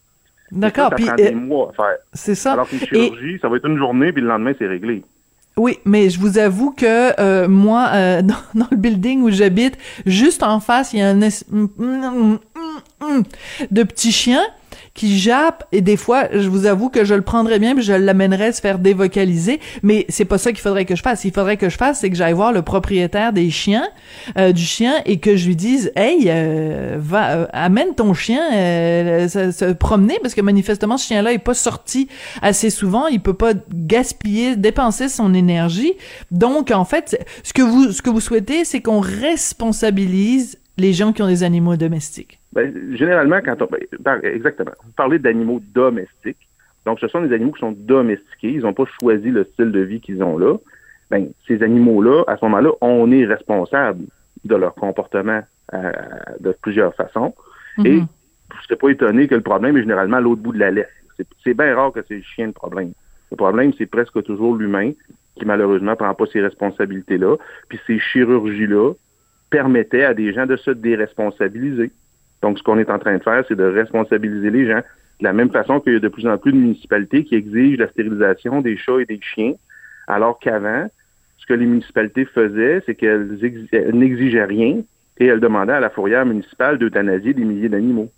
D'accord. 0.53 0.89
Et 0.89 0.91
ça, 0.91 0.95
Puis 0.97 1.05
ça 1.07 1.15
prend 1.15 1.23
euh, 1.25 1.29
des 1.31 1.35
mois 1.35 1.71
à 1.71 1.73
faire. 1.73 1.97
c'est 2.13 2.35
ça. 2.35 2.53
Alors 2.53 2.69
qu'une 2.69 2.79
Et- 2.83 2.87
chirurgie, 2.87 3.39
ça 3.41 3.49
va 3.49 3.57
être 3.57 3.67
une 3.67 3.79
journée, 3.79 4.13
puis 4.13 4.21
le 4.23 4.29
lendemain, 4.29 4.53
c'est 4.59 4.67
réglé. 4.69 5.03
Oui, 5.57 5.79
mais 5.85 6.11
je 6.11 6.19
vous 6.19 6.39
avoue 6.39 6.73
que 6.73 7.19
euh, 7.21 7.47
moi, 7.49 7.89
euh, 7.93 8.23
dans, 8.31 8.35
dans 8.55 8.67
le 8.71 8.77
building 8.77 9.23
où 9.23 9.31
j'habite, 9.31 9.75
juste 10.05 10.43
en 10.43 10.59
face, 10.61 10.93
il 10.93 10.99
y 10.99 11.03
a 11.03 11.09
un 11.11 11.21
es- 11.21 11.45
de 13.71 13.83
petits 13.83 14.13
chiens 14.13 14.43
qui 14.95 15.19
jappent 15.19 15.65
et 15.73 15.81
des 15.81 15.97
fois, 15.97 16.29
je 16.33 16.49
vous 16.49 16.67
avoue 16.67 16.89
que 16.89 17.05
je 17.05 17.15
le 17.15 17.23
prendrais 17.23 17.59
bien 17.59 17.75
puis 17.75 17.83
je 17.83 17.93
l'amènerais 17.93 18.53
se 18.53 18.61
faire 18.61 18.79
dévocaliser, 18.79 19.61
mais 19.83 20.07
c'est 20.09 20.25
pas 20.25 20.39
ça 20.39 20.53
qu'il 20.53 20.61
faudrait 20.61 20.85
que 20.85 20.95
je 20.95 21.03
fasse. 21.03 21.25
Il 21.25 21.33
faudrait 21.33 21.57
que 21.57 21.69
je 21.69 21.77
fasse, 21.77 22.01
c'est 22.01 22.11
que 22.11 22.17
j'aille 22.17 22.33
voir 22.33 22.53
le 22.53 22.63
propriétaire 22.63 23.33
des 23.33 23.51
chiens, 23.51 23.89
euh, 24.39 24.53
du 24.53 24.63
chien 24.63 24.95
et 25.05 25.19
que 25.19 25.37
je 25.37 25.47
lui 25.47 25.57
dise, 25.57 25.91
hey, 25.97 26.27
euh, 26.29 26.97
va, 26.99 27.31
euh, 27.31 27.47
amène 27.53 27.95
ton 27.97 28.15
chien 28.15 28.41
euh, 28.55 29.29
se, 29.29 29.51
se 29.51 29.73
promener 29.73 30.19
parce 30.23 30.35
que 30.35 30.41
manifestement 30.41 30.97
ce 30.97 31.09
chien-là 31.09 31.33
est 31.33 31.39
pas 31.39 31.55
sorti 31.55 32.09
assez 32.41 32.71
souvent, 32.71 33.09
il 33.09 33.21
peut 33.21 33.35
pas 33.35 33.53
gaspiller, 33.73 34.55
dépenser 34.55 35.09
son 35.09 35.35
énergie. 35.35 35.95
Donc 36.31 36.71
en 36.71 36.85
fait, 36.85 37.19
ce 37.43 37.53
que 37.53 37.63
vous 37.63 37.91
ce 37.91 38.01
que 38.01 38.11
vous 38.11 38.21
souhaitez, 38.21 38.65
c'est 38.65 38.81
qu'on 38.81 39.01
responsabilise 39.01 40.59
les 40.77 40.93
gens 40.93 41.13
qui 41.13 41.23
ont 41.23 41.29
des 41.29 41.43
animaux 41.43 41.77
domestiques. 41.77 42.41
Ben, 42.55 42.95
généralement, 42.97 43.41
quand 43.45 43.61
on. 43.63 43.69
ben, 44.01 44.21
exactement. 44.23 44.71
Vous 44.85 44.93
parlez 44.93 45.19
d'animaux 45.19 45.61
domestiques. 45.75 46.49
Donc, 46.87 47.01
ce 47.01 47.09
sont 47.09 47.23
des 47.23 47.35
animaux 47.35 47.53
qui 47.53 47.61
sont 47.61 47.73
domestiqués. 47.77 48.53
Ils 48.53 48.61
n'ont 48.61 48.75
pas 48.75 48.85
choisi 49.01 49.31
le 49.31 49.45
style 49.45 49.73
de 49.73 49.81
vie 49.81 50.01
qu'ils 50.01 50.23
ont 50.23 50.39
là. 50.39 50.57
Ben, 51.11 51.29
ces 51.49 51.63
animaux-là, 51.63 52.25
à 52.27 52.37
ce 52.37 52.45
moment-là, 52.45 52.71
on 52.81 53.11
est 53.11 53.25
responsable 53.25 54.05
de 54.45 54.55
leur 54.57 54.75
comportement 54.75 55.41
euh, 55.73 55.91
de 56.41 56.53
plusieurs 56.61 56.95
façons. 56.95 57.35
Et 57.85 57.97
Mhm. 57.97 58.07
je 58.53 58.57
ne 58.59 58.63
serais 58.65 58.77
pas 58.77 58.89
étonné 58.91 59.27
que 59.29 59.35
le 59.35 59.41
problème 59.41 59.77
est 59.77 59.81
généralement 59.81 60.19
à 60.19 60.21
l'autre 60.21 60.43
bout 60.43 60.53
de 60.53 60.59
la 60.59 60.71
laisse. 60.71 60.87
C'est- 61.43 61.55
bien 61.55 61.75
rare 61.75 61.93
que 61.93 62.01
c'est 62.07 62.17
le 62.17 62.23
chien 62.23 62.47
le 62.47 62.53
problème. 62.53 62.93
Le 63.31 63.37
problème, 63.37 63.73
c'est 63.79 63.87
presque 63.87 64.23
toujours 64.25 64.55
l'humain 64.57 64.93
qui, 65.37 65.45
malheureusement, 65.47 65.97
prend 65.97 66.13
pas 66.15 66.27
ces 66.27 66.41
responsabilités-là. 66.43 67.37
Puis 67.69 67.81
ces 67.87 67.99
chirurgies-là 67.99 68.93
permettaient 69.51 70.05
à 70.05 70.13
des 70.15 70.33
gens 70.35 70.47
de 70.47 70.57
se 70.57 70.71
déresponsabiliser. 70.71 71.91
Donc, 72.43 72.59
ce 72.59 72.63
qu'on 72.63 72.79
est 72.79 72.91
en 72.91 72.99
train 72.99 73.17
de 73.17 73.23
faire, 73.23 73.45
c'est 73.49 73.57
de 73.57 73.65
responsabiliser 73.65 74.51
les 74.51 74.67
gens. 74.67 74.83
De 75.21 75.25
la 75.25 75.33
même 75.33 75.51
façon 75.51 75.81
qu'il 75.81 75.93
y 75.95 75.97
a 75.97 76.01
de 76.01 76.09
plus 76.09 76.27
en 76.27 76.37
plus 76.39 76.53
de 76.53 76.59
municipalités 76.59 77.25
qui 77.25 77.35
exigent 77.37 77.79
la 77.79 77.89
stérilisation 77.89 78.61
des 78.61 78.77
chats 78.77 79.01
et 79.01 79.07
des 79.07 79.21
chiens, 79.23 79.55
alors 80.07 80.39
qu'avant, 80.39 80.89
ce 81.39 81.47
que 81.47 81.55
les 81.55 81.67
municipalités 81.67 82.25
faisaient, 82.27 82.83
c'est 82.85 82.95
qu'elles 82.95 83.37
exi- 83.43 83.69
elles 83.73 83.95
n'exigeaient 83.97 84.45
rien 84.45 84.83
et 85.19 85.27
elles 85.27 85.41
demandaient 85.41 85.73
à 85.75 85.81
la 85.81 85.91
fourrière 85.91 86.27
municipale 86.27 86.79
d'euthanasier 86.79 87.33
des 87.35 87.45
milliers 87.45 87.69
d'animaux. 87.69 88.11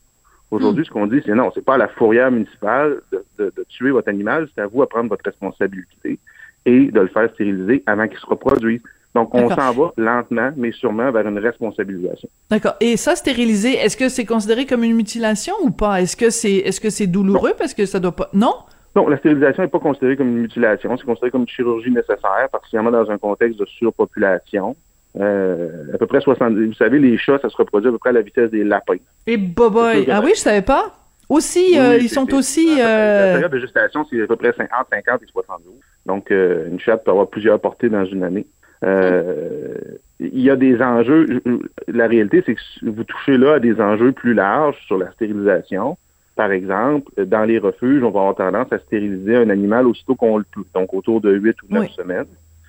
Aujourd'hui, 0.51 0.85
ce 0.85 0.91
qu'on 0.91 1.07
dit, 1.07 1.21
c'est 1.27 1.35
non, 1.35 1.51
c'est 1.55 1.65
pas 1.65 1.75
à 1.75 1.79
la 1.79 1.89
fourrière 1.89 2.31
municipale 2.31 3.01
de, 3.13 3.25
de- 3.39 3.53
de 3.57 3.65
tuer 3.69 3.91
votre 3.91 4.09
animal, 4.09 4.49
c'est 4.55 4.61
à 4.63 4.67
vous 4.67 4.81
à 4.83 4.89
prendre 4.89 5.09
votre 5.11 5.25
responsabilité 5.25 6.19
et 6.65 6.91
de 6.91 7.01
le 7.01 7.09
faire 7.09 7.29
stériliser 7.35 7.83
avant 7.87 8.09
qu'il 8.09 8.19
se 8.19 8.27
reproduise. 8.27 8.81
Donc, 9.17 9.35
on 9.35 9.49
s'en 9.49 9.73
va 9.73 9.93
lentement, 9.97 10.51
mais 10.57 10.73
sûrement 10.73 11.11
vers 11.11 11.27
une 11.27 11.39
responsabilisation. 11.39 12.29
D'accord. 12.51 12.75
Et 12.81 12.99
ça, 12.99 13.17
stériliser, 13.17 13.73
est-ce 13.73 13.97
que 13.97 14.11
c'est 14.11 14.27
considéré 14.27 14.67
comme 14.67 14.85
une 14.85 14.95
mutilation 14.95 15.55
ou 15.63 15.71
pas? 15.71 16.03
Est-ce 16.03 16.19
que 16.19 16.29
c'est, 16.29 16.57
est-ce 16.57 16.83
que 16.83 16.91
c'est 16.91 17.07
douloureux 17.07 17.55
parce 17.57 17.73
que 17.73 17.87
ça 17.87 17.99
doit 17.99 18.15
pas, 18.15 18.29
non? 18.35 18.55
Non, 18.95 19.09
la 19.09 19.17
stérilisation 19.17 19.63
n'est 19.63 19.71
pas 19.71 19.79
considérée 19.79 20.19
comme 20.19 20.29
une 20.29 20.43
mutilation, 20.43 20.95
c'est 20.99 21.07
considéré 21.07 21.31
comme 21.31 21.43
une 21.43 21.49
chirurgie 21.49 21.91
nécessaire, 21.91 22.49
particulièrement 22.53 22.91
dans 22.91 23.11
un 23.11 23.17
contexte 23.17 23.59
de 23.59 23.65
surpopulation. 23.65 24.77
Euh, 25.19 25.95
à 25.95 25.97
peu 25.97 26.07
près 26.07 26.21
70. 26.21 26.67
Vous 26.67 26.75
savez, 26.75 26.99
les 26.99 27.17
chats, 27.17 27.39
ça 27.41 27.49
se 27.49 27.57
reproduit 27.57 27.89
à 27.89 27.93
peu 27.93 27.97
près 27.97 28.11
à 28.11 28.13
la 28.13 28.21
vitesse 28.21 28.51
des 28.51 28.65
lapins. 28.65 28.99
Et 29.27 29.39
boboy. 29.39 30.07
Ah 30.11 30.21
oui, 30.23 30.33
je 30.35 30.41
savais 30.41 30.61
pas. 30.61 30.93
Aussi, 31.29 31.79
euh, 31.79 31.99
ils 31.99 32.09
sont 32.09 32.33
aussi, 32.35 32.77
La 32.77 32.85
la 32.85 32.89
euh, 32.89 33.33
période 33.33 33.53
de 33.53 33.59
gestation, 33.59 34.07
c'est 34.09 34.23
à 34.23 34.27
peu 34.27 34.37
près 34.37 34.53
50, 34.53 34.87
50 34.93 35.23
et 35.23 35.27
60 35.27 35.63
jours. 35.65 35.75
Donc, 36.07 36.31
euh, 36.31 36.69
une 36.71 36.79
chatte 36.79 37.05
peut 37.05 37.11
avoir 37.11 37.27
plusieurs 37.29 37.61
portées 37.61 37.89
dans 37.89 38.05
une 38.05 38.23
année. 38.23 38.47
Euh, 38.85 39.75
il 40.21 40.41
y 40.41 40.51
a 40.51 40.57
des 40.57 40.81
enjeux. 40.81 41.43
La 41.89 42.07
réalité, 42.07 42.43
c'est 42.45 42.55
que 42.55 42.61
vous 42.83 43.05
touchez 43.05 43.37
là 43.37 43.55
à 43.55 43.59
des 43.61 43.81
enjeux 43.81 44.13
plus 44.13 44.35
larges 44.35 44.79
sur 44.87 44.99
la 44.99 45.11
stérilisation. 45.13 45.97
Par 46.37 46.53
exemple, 46.53 47.11
dans 47.25 47.45
les 47.45 47.59
refuges, 47.59 48.03
on 48.03 48.11
va 48.11 48.21
avoir 48.21 48.35
tendance 48.35 48.73
à 48.73 48.79
stériliser 48.79 49.37
un 49.37 49.49
animal 49.51 49.87
aussitôt 49.87 50.15
qu'on 50.15 50.37
le 50.39 50.45
peut, 50.45 50.63
donc 50.75 50.93
autour 50.93 51.21
de 51.21 51.33
8 51.33 51.57
ou 51.63 51.67
9 51.71 51.83
Oui. 51.83 51.89
semaines. 51.97 52.27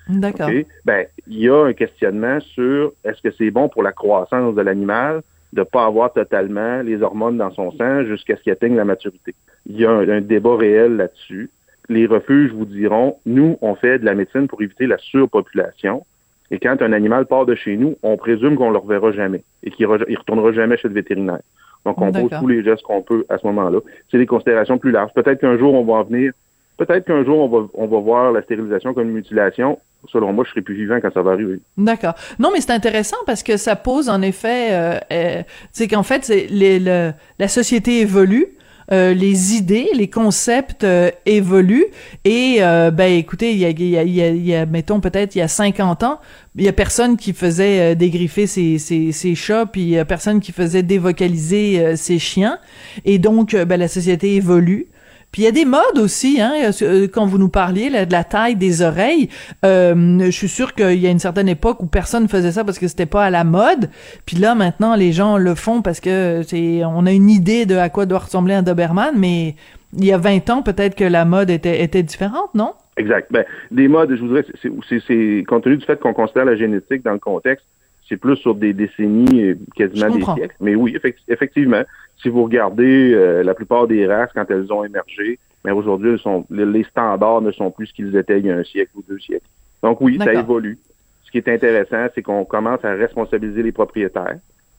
d'accord. 0.08 0.50
Ben, 0.86 1.06
il 1.26 1.38
y 1.40 1.48
a 1.50 1.64
un 1.64 1.72
questionnement 1.74 2.40
sur 2.40 2.92
est-ce 3.04 3.20
que 3.20 3.30
c'est 3.36 3.50
bon 3.50 3.68
pour 3.68 3.82
la 3.82 3.92
croissance 3.92 4.54
de 4.54 4.62
l'animal 4.62 5.22
de 5.52 5.60
ne 5.60 5.64
pas 5.64 5.86
avoir 5.86 6.12
totalement 6.12 6.82
les 6.82 7.00
hormones 7.02 7.38
dans 7.38 7.50
son 7.52 7.70
sang 7.72 8.04
jusqu'à 8.04 8.36
ce 8.36 8.42
qu'il 8.42 8.52
atteigne 8.52 8.76
la 8.76 8.84
maturité. 8.84 9.34
Il 9.66 9.78
y 9.78 9.86
a 9.86 9.90
un, 9.90 10.06
un 10.08 10.20
débat 10.20 10.56
réel 10.56 10.96
là-dessus. 10.96 11.48
Les 11.88 12.06
refuges 12.06 12.52
vous 12.52 12.64
diront, 12.66 13.16
nous, 13.26 13.56
on 13.62 13.74
fait 13.74 13.98
de 13.98 14.04
la 14.04 14.14
médecine 14.14 14.46
pour 14.48 14.60
éviter 14.62 14.86
la 14.86 14.98
surpopulation. 14.98 16.04
Et 16.50 16.58
quand 16.58 16.80
un 16.82 16.92
animal 16.92 17.26
part 17.26 17.46
de 17.46 17.54
chez 17.54 17.76
nous, 17.76 17.96
on 18.02 18.16
présume 18.16 18.56
qu'on 18.56 18.68
ne 18.68 18.72
le 18.72 18.78
reverra 18.78 19.12
jamais 19.12 19.42
et 19.62 19.70
qu'il 19.70 19.86
ne 19.86 19.92
retournera 20.16 20.52
jamais 20.52 20.76
chez 20.78 20.88
le 20.88 20.94
vétérinaire. 20.94 21.40
Donc, 21.84 22.00
on 22.00 22.10
pose 22.12 22.30
tous 22.40 22.48
les 22.48 22.62
gestes 22.64 22.82
qu'on 22.82 23.02
peut 23.02 23.24
à 23.28 23.38
ce 23.38 23.46
moment-là. 23.46 23.78
C'est 24.10 24.18
des 24.18 24.26
considérations 24.26 24.78
plus 24.78 24.90
larges. 24.90 25.12
Peut-être 25.14 25.40
qu'un 25.40 25.56
jour, 25.58 25.74
on 25.74 25.84
va 25.84 25.94
en 25.94 26.04
venir 26.04 26.32
Peut-être 26.76 27.06
qu'un 27.06 27.24
jour, 27.24 27.38
on 27.40 27.48
va, 27.48 27.66
on 27.74 27.86
va 27.88 27.98
voir 27.98 28.30
la 28.30 28.40
stérilisation 28.42 28.94
comme 28.94 29.08
une 29.08 29.14
mutilation. 29.14 29.80
Selon 30.12 30.32
moi, 30.32 30.44
je 30.44 30.50
serai 30.50 30.62
plus 30.62 30.76
vivant 30.76 31.00
quand 31.02 31.12
ça 31.12 31.22
va 31.22 31.32
arriver. 31.32 31.58
D'accord. 31.76 32.14
Non, 32.38 32.50
mais 32.52 32.60
c'est 32.60 32.70
intéressant 32.70 33.16
parce 33.26 33.42
que 33.42 33.56
ça 33.56 33.74
pose 33.74 34.08
en 34.08 34.22
effet, 34.22 34.68
euh, 34.70 34.98
euh, 35.12 35.42
c'est 35.72 35.88
qu'en 35.88 36.04
fait, 36.04 36.24
c'est 36.24 36.46
les, 36.50 36.78
le- 36.78 37.10
la 37.40 37.48
société 37.48 38.00
évolue. 38.02 38.46
Euh, 38.90 39.12
les 39.12 39.54
idées, 39.54 39.90
les 39.94 40.08
concepts 40.08 40.84
euh, 40.84 41.10
évoluent 41.26 41.86
et 42.24 42.56
euh, 42.60 42.90
ben 42.90 43.12
écoutez, 43.12 43.52
il 43.52 43.58
y 43.58 43.64
a, 43.66 43.70
y 43.70 43.98
a, 43.98 44.02
il 44.02 44.46
y 44.46 44.54
a, 44.54 44.66
mettons 44.66 45.00
peut-être 45.00 45.34
il 45.34 45.38
y 45.38 45.42
a 45.42 45.48
50 45.48 46.02
ans, 46.04 46.20
il 46.56 46.64
y 46.64 46.68
a 46.68 46.72
personne 46.72 47.16
qui 47.16 47.32
faisait 47.32 47.92
euh, 47.92 47.94
dégriffer 47.94 48.46
ses, 48.46 48.78
ses, 48.78 49.12
ses 49.12 49.34
chats, 49.34 49.66
puis 49.66 49.82
il 49.82 49.88
y 49.88 49.98
a 49.98 50.04
personne 50.04 50.40
qui 50.40 50.52
faisait 50.52 50.82
dévocaliser 50.82 51.96
ses 51.96 52.18
chiens 52.18 52.58
et 53.04 53.18
donc 53.18 53.54
ben 53.54 53.78
la 53.78 53.88
société 53.88 54.36
évolue. 54.36 54.88
Puis 55.32 55.42
il 55.42 55.44
y 55.44 55.48
a 55.48 55.52
des 55.52 55.64
modes 55.64 55.98
aussi, 55.98 56.40
hein, 56.40 56.52
euh, 56.82 57.06
quand 57.12 57.26
vous 57.26 57.38
nous 57.38 57.48
parliez 57.50 57.90
là, 57.90 58.06
de 58.06 58.12
la 58.12 58.24
taille 58.24 58.56
des 58.56 58.82
oreilles. 58.82 59.28
Euh, 59.64 60.18
je 60.24 60.30
suis 60.30 60.48
sûr 60.48 60.74
qu'il 60.74 60.98
y 60.98 61.06
a 61.06 61.10
une 61.10 61.18
certaine 61.18 61.48
époque 61.48 61.82
où 61.82 61.86
personne 61.86 62.28
faisait 62.28 62.52
ça 62.52 62.64
parce 62.64 62.78
que 62.78 62.88
c'était 62.88 63.06
pas 63.06 63.24
à 63.24 63.30
la 63.30 63.44
mode. 63.44 63.90
Puis 64.26 64.36
là 64.36 64.54
maintenant 64.54 64.94
les 64.96 65.12
gens 65.12 65.36
le 65.36 65.54
font 65.54 65.82
parce 65.82 66.00
que 66.00 66.42
c'est 66.46 66.82
on 66.84 67.04
a 67.06 67.12
une 67.12 67.28
idée 67.30 67.66
de 67.66 67.76
à 67.76 67.88
quoi 67.90 68.06
doit 68.06 68.20
ressembler 68.20 68.54
un 68.54 68.62
Doberman, 68.62 69.14
mais 69.18 69.54
il 69.96 70.04
y 70.04 70.12
a 70.12 70.18
20 70.18 70.48
ans 70.50 70.62
peut-être 70.62 70.94
que 70.94 71.04
la 71.04 71.24
mode 71.24 71.50
était 71.50 71.82
était 71.82 72.02
différente, 72.02 72.54
non? 72.54 72.72
Exact. 72.96 73.28
Ben, 73.30 73.44
des 73.70 73.86
modes, 73.86 74.10
je 74.14 74.20
voudrais, 74.20 74.44
c'est, 74.60 75.44
compte 75.46 75.62
tenu 75.62 75.76
du 75.76 75.84
fait 75.86 76.00
qu'on 76.00 76.12
considère 76.12 76.44
la 76.46 76.56
génétique 76.56 77.04
dans 77.04 77.12
le 77.12 77.18
contexte, 77.20 77.64
c'est 78.08 78.16
plus 78.16 78.36
sur 78.36 78.54
des 78.54 78.72
décennies, 78.72 79.42
euh, 79.50 79.54
quasiment 79.76 80.14
des 80.14 80.22
siècles. 80.24 80.56
Mais 80.60 80.74
oui, 80.74 80.96
effect- 80.96 81.20
effectivement, 81.28 81.82
si 82.22 82.28
vous 82.28 82.44
regardez 82.44 83.12
euh, 83.14 83.42
la 83.42 83.54
plupart 83.54 83.86
des 83.86 84.06
races 84.06 84.30
quand 84.34 84.50
elles 84.50 84.72
ont 84.72 84.84
émergé, 84.84 85.38
mais 85.64 85.72
aujourd'hui, 85.72 86.10
elles 86.12 86.18
sont, 86.18 86.44
les, 86.50 86.84
standards 86.84 87.42
ne 87.42 87.50
sont 87.52 87.70
plus 87.70 87.86
ce 87.86 87.92
qu'ils 87.94 88.16
étaient 88.16 88.38
il 88.38 88.46
y 88.46 88.50
a 88.50 88.56
un 88.56 88.64
siècle 88.64 88.92
ou 88.96 89.02
deux 89.08 89.18
siècles. 89.18 89.46
Donc 89.82 90.00
oui, 90.00 90.18
ça 90.18 90.32
évolue. 90.34 90.78
Ce 91.24 91.30
qui 91.30 91.38
est 91.38 91.48
intéressant, 91.48 92.06
c'est 92.14 92.22
qu'on 92.22 92.44
commence 92.44 92.84
à 92.84 92.92
responsabiliser 92.94 93.62
les 93.62 93.72
propriétaires. 93.72 94.38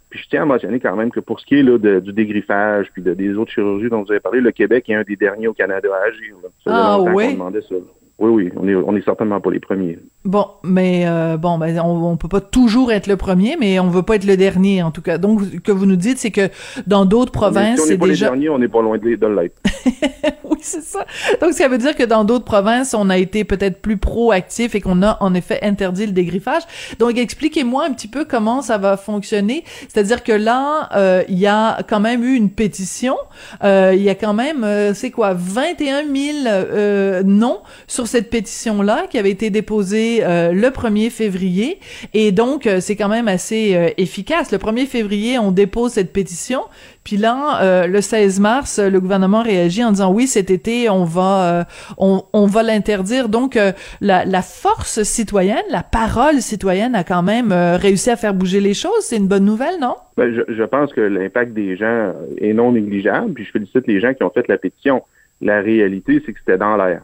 Puis 0.09 0.19
je 0.23 0.27
tiens 0.29 0.41
à 0.41 0.45
mentionner 0.45 0.79
quand 0.79 0.95
même 0.95 1.11
que 1.11 1.19
pour 1.19 1.39
ce 1.39 1.45
qui 1.45 1.59
est 1.59 1.63
là, 1.63 1.77
de- 1.77 1.99
du 1.99 2.11
dégriffage 2.11 2.89
puis 2.91 3.03
de, 3.03 3.13
des 3.13 3.35
autres 3.35 3.51
chirurgies 3.51 3.89
dont 3.89 4.01
vous 4.01 4.11
avez 4.11 4.19
parlé, 4.19 4.41
le 4.41 4.51
Québec 4.51 4.89
est 4.89 4.95
un 4.95 5.03
des 5.03 5.15
derniers 5.15 5.47
au 5.47 5.53
Canada 5.53 5.87
à 5.93 6.07
agir. 6.07 6.35
là. 6.41 6.49
Ça 6.63 6.71
Ah, 6.73 6.99
oui? 7.01 7.27
qu'on 7.27 7.33
demandait 7.33 7.61
ça. 7.61 7.75
là. 7.75 7.81
Oui, 8.19 8.29
oui, 8.29 8.51
on 8.57 8.67
est, 8.67 8.75
on 8.75 8.95
est 8.95 9.03
certainement 9.05 9.39
pas 9.39 9.49
les 9.49 9.59
premiers. 9.59 9.97
Bon, 10.25 10.45
mais 10.63 11.03
euh, 11.07 11.37
bon, 11.37 11.57
ben, 11.57 11.79
on, 11.79 12.11
on 12.11 12.17
peut 12.17 12.27
pas 12.27 12.41
toujours 12.41 12.91
être 12.91 13.07
le 13.07 13.15
premier, 13.15 13.55
mais 13.57 13.79
on 13.79 13.89
veut 13.89 14.03
pas 14.03 14.15
être 14.15 14.25
le 14.25 14.35
dernier, 14.35 14.83
en 14.83 14.91
tout 14.91 15.01
cas. 15.01 15.17
Donc, 15.17 15.41
ce 15.41 15.57
que 15.57 15.71
vous 15.71 15.85
nous 15.85 15.95
dites, 15.95 16.17
c'est 16.17 16.31
que 16.31 16.49
dans 16.85 17.05
d'autres 17.05 17.31
provinces, 17.31 17.79
si 17.79 17.85
on 17.85 17.89
n'est 17.89 17.97
pas 17.97 18.07
déjà... 18.07 18.25
les 18.25 18.31
derniers, 18.31 18.49
on 18.49 18.59
n'est 18.59 18.67
pas 18.67 18.81
loin 18.81 18.97
de, 18.97 19.15
de 19.15 19.27
l'être. 19.27 19.61
oui, 20.43 20.57
c'est 20.61 20.83
ça. 20.83 21.05
Donc, 21.41 21.53
ça 21.53 21.69
veut 21.69 21.77
dire 21.77 21.95
que 21.95 22.03
dans 22.03 22.25
d'autres 22.25 22.43
provinces, 22.43 22.93
on 22.93 23.09
a 23.09 23.17
été 23.17 23.45
peut-être 23.45 23.81
plus 23.81 23.95
proactif 23.95 24.75
et 24.75 24.81
qu'on 24.81 25.01
a 25.01 25.17
en 25.21 25.33
effet 25.33 25.59
interdit 25.61 26.05
le 26.05 26.11
dégriffage. 26.11 26.63
Donc, 26.99 27.17
expliquez-moi 27.17 27.85
un 27.85 27.93
petit 27.93 28.09
peu 28.09 28.25
comment 28.25 28.61
ça 28.61 28.77
va 28.77 28.97
fonctionner. 28.97 29.63
C'est-à-dire 29.87 30.23
que 30.23 30.33
là, 30.33 30.89
euh, 30.95 31.23
il 31.29 31.39
y 31.39 31.47
a 31.47 31.83
quand 31.83 32.01
même 32.01 32.23
eu 32.25 32.35
une 32.35 32.49
pétition. 32.49 33.15
Euh, 33.63 33.93
il 33.95 34.01
y 34.01 34.09
a 34.09 34.15
quand 34.15 34.33
même, 34.33 34.63
euh, 34.63 34.93
c'est 34.93 35.11
quoi, 35.11 35.33
21 35.33 36.03
000 36.03 36.37
euh, 36.47 37.23
noms 37.23 37.59
sur 37.87 38.07
cette 38.09 38.29
pétition-là 38.29 39.05
qui 39.09 39.17
avait 39.17 39.31
été 39.31 39.49
déposée 39.49 40.19
euh, 40.23 40.51
le 40.51 40.67
1er 40.69 41.09
février. 41.09 41.79
Et 42.13 42.31
donc, 42.31 42.67
euh, 42.67 42.79
c'est 42.79 42.95
quand 42.95 43.09
même 43.09 43.27
assez 43.27 43.75
euh, 43.75 43.89
efficace. 43.97 44.51
Le 44.51 44.57
1er 44.57 44.85
février, 44.85 45.39
on 45.39 45.51
dépose 45.51 45.93
cette 45.93 46.11
pétition. 46.13 46.61
Puis 47.09 47.17
là, 47.17 47.63
euh, 47.63 47.87
le 47.87 48.01
16 48.01 48.39
mars, 48.39 48.79
le 48.79 48.99
gouvernement 48.99 49.41
réagit 49.41 49.83
en 49.83 49.91
disant 49.91 50.13
oui, 50.13 50.27
cet 50.27 50.51
été, 50.51 50.89
on 50.89 51.05
va, 51.05 51.61
euh, 51.61 51.63
on, 51.97 52.21
on 52.33 52.45
va 52.45 52.61
l'interdire. 52.61 53.29
Donc, 53.29 53.55
euh, 53.55 53.71
la, 53.99 54.25
la 54.25 54.41
force 54.41 55.01
citoyenne, 55.03 55.63
la 55.71 55.81
parole 55.81 56.41
citoyenne 56.41 56.93
a 56.93 57.03
quand 57.03 57.23
même 57.23 57.51
réussi 57.51 58.11
à 58.11 58.15
faire 58.15 58.33
bouger 58.33 58.59
les 58.59 58.75
choses. 58.75 59.01
C'est 59.01 59.17
une 59.17 59.27
bonne 59.27 59.45
nouvelle, 59.45 59.79
non? 59.81 59.95
Ben, 60.17 60.33
je, 60.33 60.53
je 60.53 60.63
pense 60.63 60.93
que 60.93 61.01
l'impact 61.01 61.53
des 61.53 61.77
gens 61.77 62.13
est 62.37 62.53
non 62.53 62.73
négligeable, 62.73 63.33
puis 63.33 63.45
je 63.45 63.51
félicite 63.51 63.87
les 63.87 63.99
gens 63.99 64.13
qui 64.13 64.23
ont 64.23 64.29
fait 64.29 64.47
la 64.47 64.57
pétition. 64.57 65.01
La 65.41 65.61
réalité, 65.61 66.21
c'est 66.25 66.33
que 66.33 66.39
c'était 66.39 66.57
dans 66.57 66.75
l'air. 66.75 67.01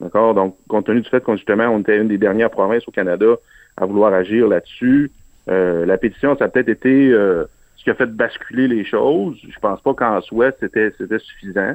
D'accord? 0.00 0.34
Donc, 0.34 0.56
compte 0.68 0.86
tenu 0.86 1.00
du 1.00 1.08
fait 1.08 1.22
qu'on 1.22 1.36
justement, 1.36 1.66
on 1.68 1.80
était 1.80 1.98
une 1.98 2.08
des 2.08 2.18
dernières 2.18 2.50
provinces 2.50 2.86
au 2.86 2.92
Canada 2.92 3.36
à 3.76 3.86
vouloir 3.86 4.12
agir 4.12 4.48
là-dessus, 4.48 5.10
euh, 5.48 5.86
la 5.86 5.98
pétition, 5.98 6.36
ça 6.36 6.44
a 6.44 6.48
peut-être 6.48 6.68
été 6.68 7.10
euh, 7.10 7.44
ce 7.76 7.84
qui 7.84 7.90
a 7.90 7.94
fait 7.94 8.06
basculer 8.06 8.68
les 8.68 8.84
choses. 8.84 9.38
Je 9.48 9.58
pense 9.60 9.80
pas 9.80 9.94
qu'en 9.94 10.20
soi, 10.20 10.50
c'était 10.60 10.92
c'était 10.98 11.18
suffisant. 11.18 11.74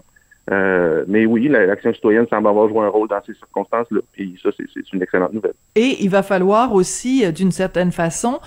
Euh, 0.52 1.06
mais 1.08 1.26
oui, 1.26 1.48
la- 1.48 1.66
l'action 1.66 1.94
citoyenne 1.94 2.26
semble 2.30 2.48
avoir 2.50 2.68
joué 2.68 2.80
un 2.86 2.90
rôle 2.90 3.08
dans 3.08 3.22
ces 3.26 3.34
circonstances-là. 3.34 4.02
Puis 4.12 4.38
ça, 4.44 4.50
c'est- 4.58 4.64
une 4.94 5.02
excellente 5.02 5.34
nouvelle. 5.34 5.54
Et 5.76 5.98
il 6.04 6.10
va 6.10 6.22
falloir 6.22 6.74
aussi, 6.74 7.26
euh, 7.26 7.32
d'une 7.32 7.52
certaine 7.52 7.92
façon, 7.94 8.40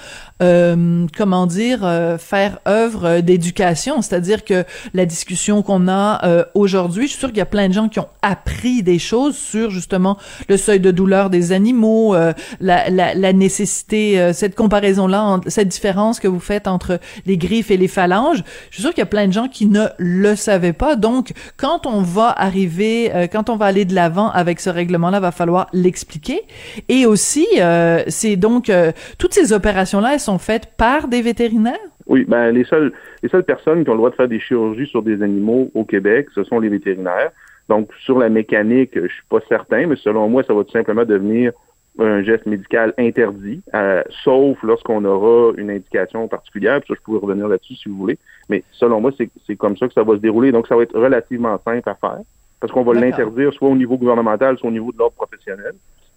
euh, 0.43 1.07
comment 1.17 1.47
dire, 1.47 1.81
euh, 1.85 2.19
faire 2.19 2.59
œuvre 2.69 3.05
euh, 3.07 3.21
d'éducation. 3.23 4.03
C'est-à-dire 4.03 4.45
que 4.45 4.65
la 4.93 5.07
discussion 5.07 5.63
qu'on 5.63 5.89
a 5.89 6.21
euh, 6.25 6.45
aujourd'hui, 6.55 7.05
je 7.07 7.13
suis 7.13 7.19
sûre 7.19 7.31
qu'il 7.31 7.39
y 7.39 7.43
a 7.43 7.47
plein 7.47 7.69
de 7.69 7.73
gens 7.73 7.89
qui 7.89 7.99
ont 7.99 8.09
appris 8.23 8.83
des 8.83 8.99
choses 8.99 9.37
sur 9.37 9.71
justement 9.71 10.19
le 10.51 10.57
seuil 10.59 10.79
de 10.81 10.91
douleur 10.91 11.31
des 11.31 11.53
animaux, 11.53 12.15
la, 12.15 12.91
la, 12.91 13.15
la 13.15 13.33
nécessité, 13.33 14.33
cette 14.35 14.55
comparaison-là, 14.55 15.41
cette 15.47 15.69
différence 15.69 16.21
que 16.21 16.29
vous 16.29 16.41
faites 16.41 16.69
entre 16.69 17.01
les 17.25 17.39
griffes 17.39 17.71
et 17.71 17.77
les 17.77 17.89
phalanges. 17.89 18.43
Je 18.71 18.75
suis 18.77 18.83
sûre 18.83 18.91
qu'il 18.93 19.01
y 19.01 19.03
a 19.03 19.07
plein 19.07 19.27
de 19.29 19.33
gens 19.33 19.49
qui 19.49 19.67
ne 19.67 19.87
le 19.99 20.37
savaient 20.37 20.73
pas. 20.75 20.97
Donc, 20.97 21.33
quand 21.57 21.86
on 21.87 22.03
va 22.03 22.31
arriver, 22.37 23.15
euh, 23.15 23.27
quand 23.31 23.51
on 23.51 23.57
va 23.57 23.67
aller 23.67 23.85
de 23.85 23.95
l'avant 23.95 24.31
avec 24.31 24.61
ce 24.61 24.71
règlement-là, 24.71 25.21
va 25.21 25.31
falloir 25.31 25.69
l'expliquer. 25.73 26.41
Et 26.89 27.07
aussi, 27.07 27.47
euh, 27.61 28.03
c'est 28.09 28.37
donc 28.37 28.69
euh, 28.69 28.93
toutes 29.19 29.33
ces 29.33 29.53
opérations-là, 29.53 30.15
elles 30.15 30.21
sont 30.21 30.39
faites 30.39 30.77
par 30.77 31.09
des 31.09 31.23
vétérinaires? 31.23 31.75
Oui, 32.07 32.25
ben 32.29 32.51
les 32.51 32.65
seules 32.65 32.93
les 33.23 33.29
seules 33.29 33.45
personnes 33.45 33.83
qui 33.83 33.91
ont 33.91 33.95
le 33.95 33.99
droit 33.99 34.11
de 34.11 34.15
faire 34.15 34.29
des 34.29 34.39
chirurgies 34.39 34.87
sur 34.87 35.03
des 35.03 35.23
animaux 35.23 35.71
au 35.75 35.85
Québec, 35.85 36.29
ce 36.35 36.45
sont 36.45 36.61
les 36.61 36.69
vétérinaires. 36.69 37.31
Donc 37.69 37.91
sur 38.05 38.19
la 38.19 38.29
mécanique, 38.29 38.93
je 38.95 39.13
suis 39.13 39.25
pas 39.29 39.41
certain, 39.49 39.87
mais 39.87 39.97
selon 39.97 40.29
moi, 40.29 40.45
ça 40.45 40.55
va 40.55 40.63
tout 40.63 40.71
simplement 40.71 41.05
devenir 41.05 41.53
un 41.99 42.23
geste 42.23 42.47
médical 42.47 42.93
interdit, 42.99 43.63
euh, 43.75 44.03
sauf 44.25 44.63
lorsqu'on 44.63 45.05
aura 45.05 45.53
une 45.57 45.71
indication 45.71 46.29
particulière. 46.29 46.81
Puis 46.81 46.89
ça, 46.89 46.95
je 46.99 47.03
pourrais 47.03 47.19
revenir 47.21 47.49
là-dessus 47.49 47.75
si 47.75 47.89
vous 47.89 47.97
voulez. 47.97 48.19
Mais 48.49 48.63
selon 48.73 49.01
moi, 49.01 49.13
c'est 49.17 49.31
c'est 49.47 49.57
comme 49.57 49.77
ça 49.77 49.89
que 49.89 49.95
ça 49.95 50.03
va 50.03 50.15
se 50.15 50.21
dérouler. 50.21 50.53
Donc 50.53 50.67
ça 50.67 50.77
va 50.77 50.83
être 50.83 50.99
relativement 50.99 51.59
simple 51.65 51.89
à 51.89 51.95
faire, 51.95 52.19
parce 52.61 52.73
qu'on 52.73 52.85
va 52.85 52.95
l'interdire 52.95 53.53
soit 53.53 53.69
au 53.69 53.77
niveau 53.77 53.97
gouvernemental, 53.97 54.59
soit 54.59 54.69
au 54.69 54.73
niveau 54.73 54.93
de 54.93 54.99
l'ordre 54.99 55.15
professionnel. 55.17 55.73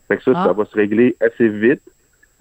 Fait 0.08 0.18
que 0.18 0.24
ça, 0.24 0.32
Ah. 0.36 0.46
ça 0.48 0.54
va 0.54 0.66
se 0.66 0.76
régler 0.76 1.16
assez 1.22 1.48
vite. 1.48 1.82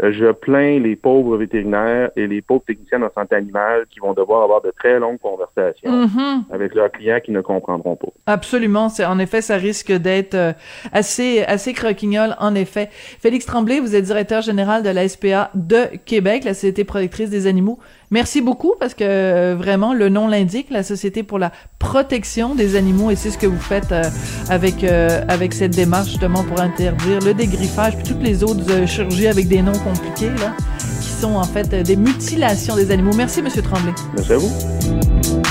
Euh, 0.02 0.12
Je 0.12 0.30
plains 0.32 0.78
les 0.78 0.94
pauvres 0.96 1.36
vétérinaires 1.36 2.10
et 2.16 2.26
les 2.26 2.40
pauvres 2.40 2.62
techniciens 2.66 3.02
en 3.02 3.10
santé 3.12 3.34
animale 3.34 3.86
qui 3.90 3.98
vont 4.00 4.12
devoir 4.12 4.42
avoir 4.44 4.60
de 4.62 4.72
très 4.78 4.98
longues 4.98 5.18
conversations 5.18 5.90
Mhm. 5.90 6.44
avec 6.52 6.74
leurs 6.74 6.90
clients 6.92 7.18
qui 7.24 7.32
ne 7.32 7.40
comprendront 7.40 7.96
pas. 7.96 8.08
Absolument, 8.26 8.88
c'est 8.88 9.04
en 9.04 9.18
effet 9.18 9.40
ça 9.42 9.56
risque 9.56 9.90
d'être 9.92 10.34
euh, 10.34 10.52
assez 10.92 11.42
assez 11.42 11.72
croquignol 11.72 12.36
en 12.38 12.54
effet. 12.54 12.88
Félix 12.92 13.44
Tremblay, 13.46 13.80
vous 13.80 13.96
êtes 13.96 14.04
directeur 14.04 14.42
général 14.42 14.82
de 14.82 14.90
la 14.90 15.08
SPA 15.08 15.50
de 15.54 15.96
Québec, 16.04 16.44
la 16.44 16.54
Société 16.54 16.84
protectrice 16.84 17.30
des 17.30 17.46
animaux. 17.46 17.78
Merci 18.10 18.40
beaucoup 18.40 18.74
parce 18.80 18.94
que 18.94 19.04
euh, 19.04 19.54
vraiment 19.56 19.92
le 19.92 20.08
nom 20.08 20.28
l'indique, 20.28 20.68
la 20.70 20.82
Société 20.82 21.22
pour 21.22 21.38
la 21.38 21.52
protection 21.78 22.54
des 22.54 22.74
animaux 22.74 23.10
et 23.10 23.16
c'est 23.16 23.30
ce 23.30 23.36
que 23.38 23.46
vous 23.46 23.60
faites 23.60 23.92
euh, 23.92 24.02
avec 24.48 24.82
euh, 24.82 25.22
avec 25.28 25.52
cette 25.52 25.76
démarche 25.76 26.08
justement 26.08 26.42
pour 26.42 26.60
interdire 26.60 27.20
le 27.20 27.34
dégriffage 27.34 27.96
puis 27.96 28.04
toutes 28.04 28.22
les 28.22 28.42
autres 28.42 28.64
euh, 28.70 28.86
chirurgies 28.86 29.26
avec 29.28 29.48
des 29.48 29.60
noms 29.60 29.78
compliqués 29.78 30.30
là 30.30 30.54
qui 31.00 31.08
sont 31.08 31.34
en 31.34 31.44
fait 31.44 31.72
euh, 31.74 31.82
des 31.82 31.96
mutilations 31.96 32.76
des 32.76 32.90
animaux. 32.90 33.12
Merci 33.14 33.42
monsieur 33.42 33.62
Tremblay. 33.62 33.92
Merci 34.16 34.32
à 34.32 34.38
vous. 34.38 35.47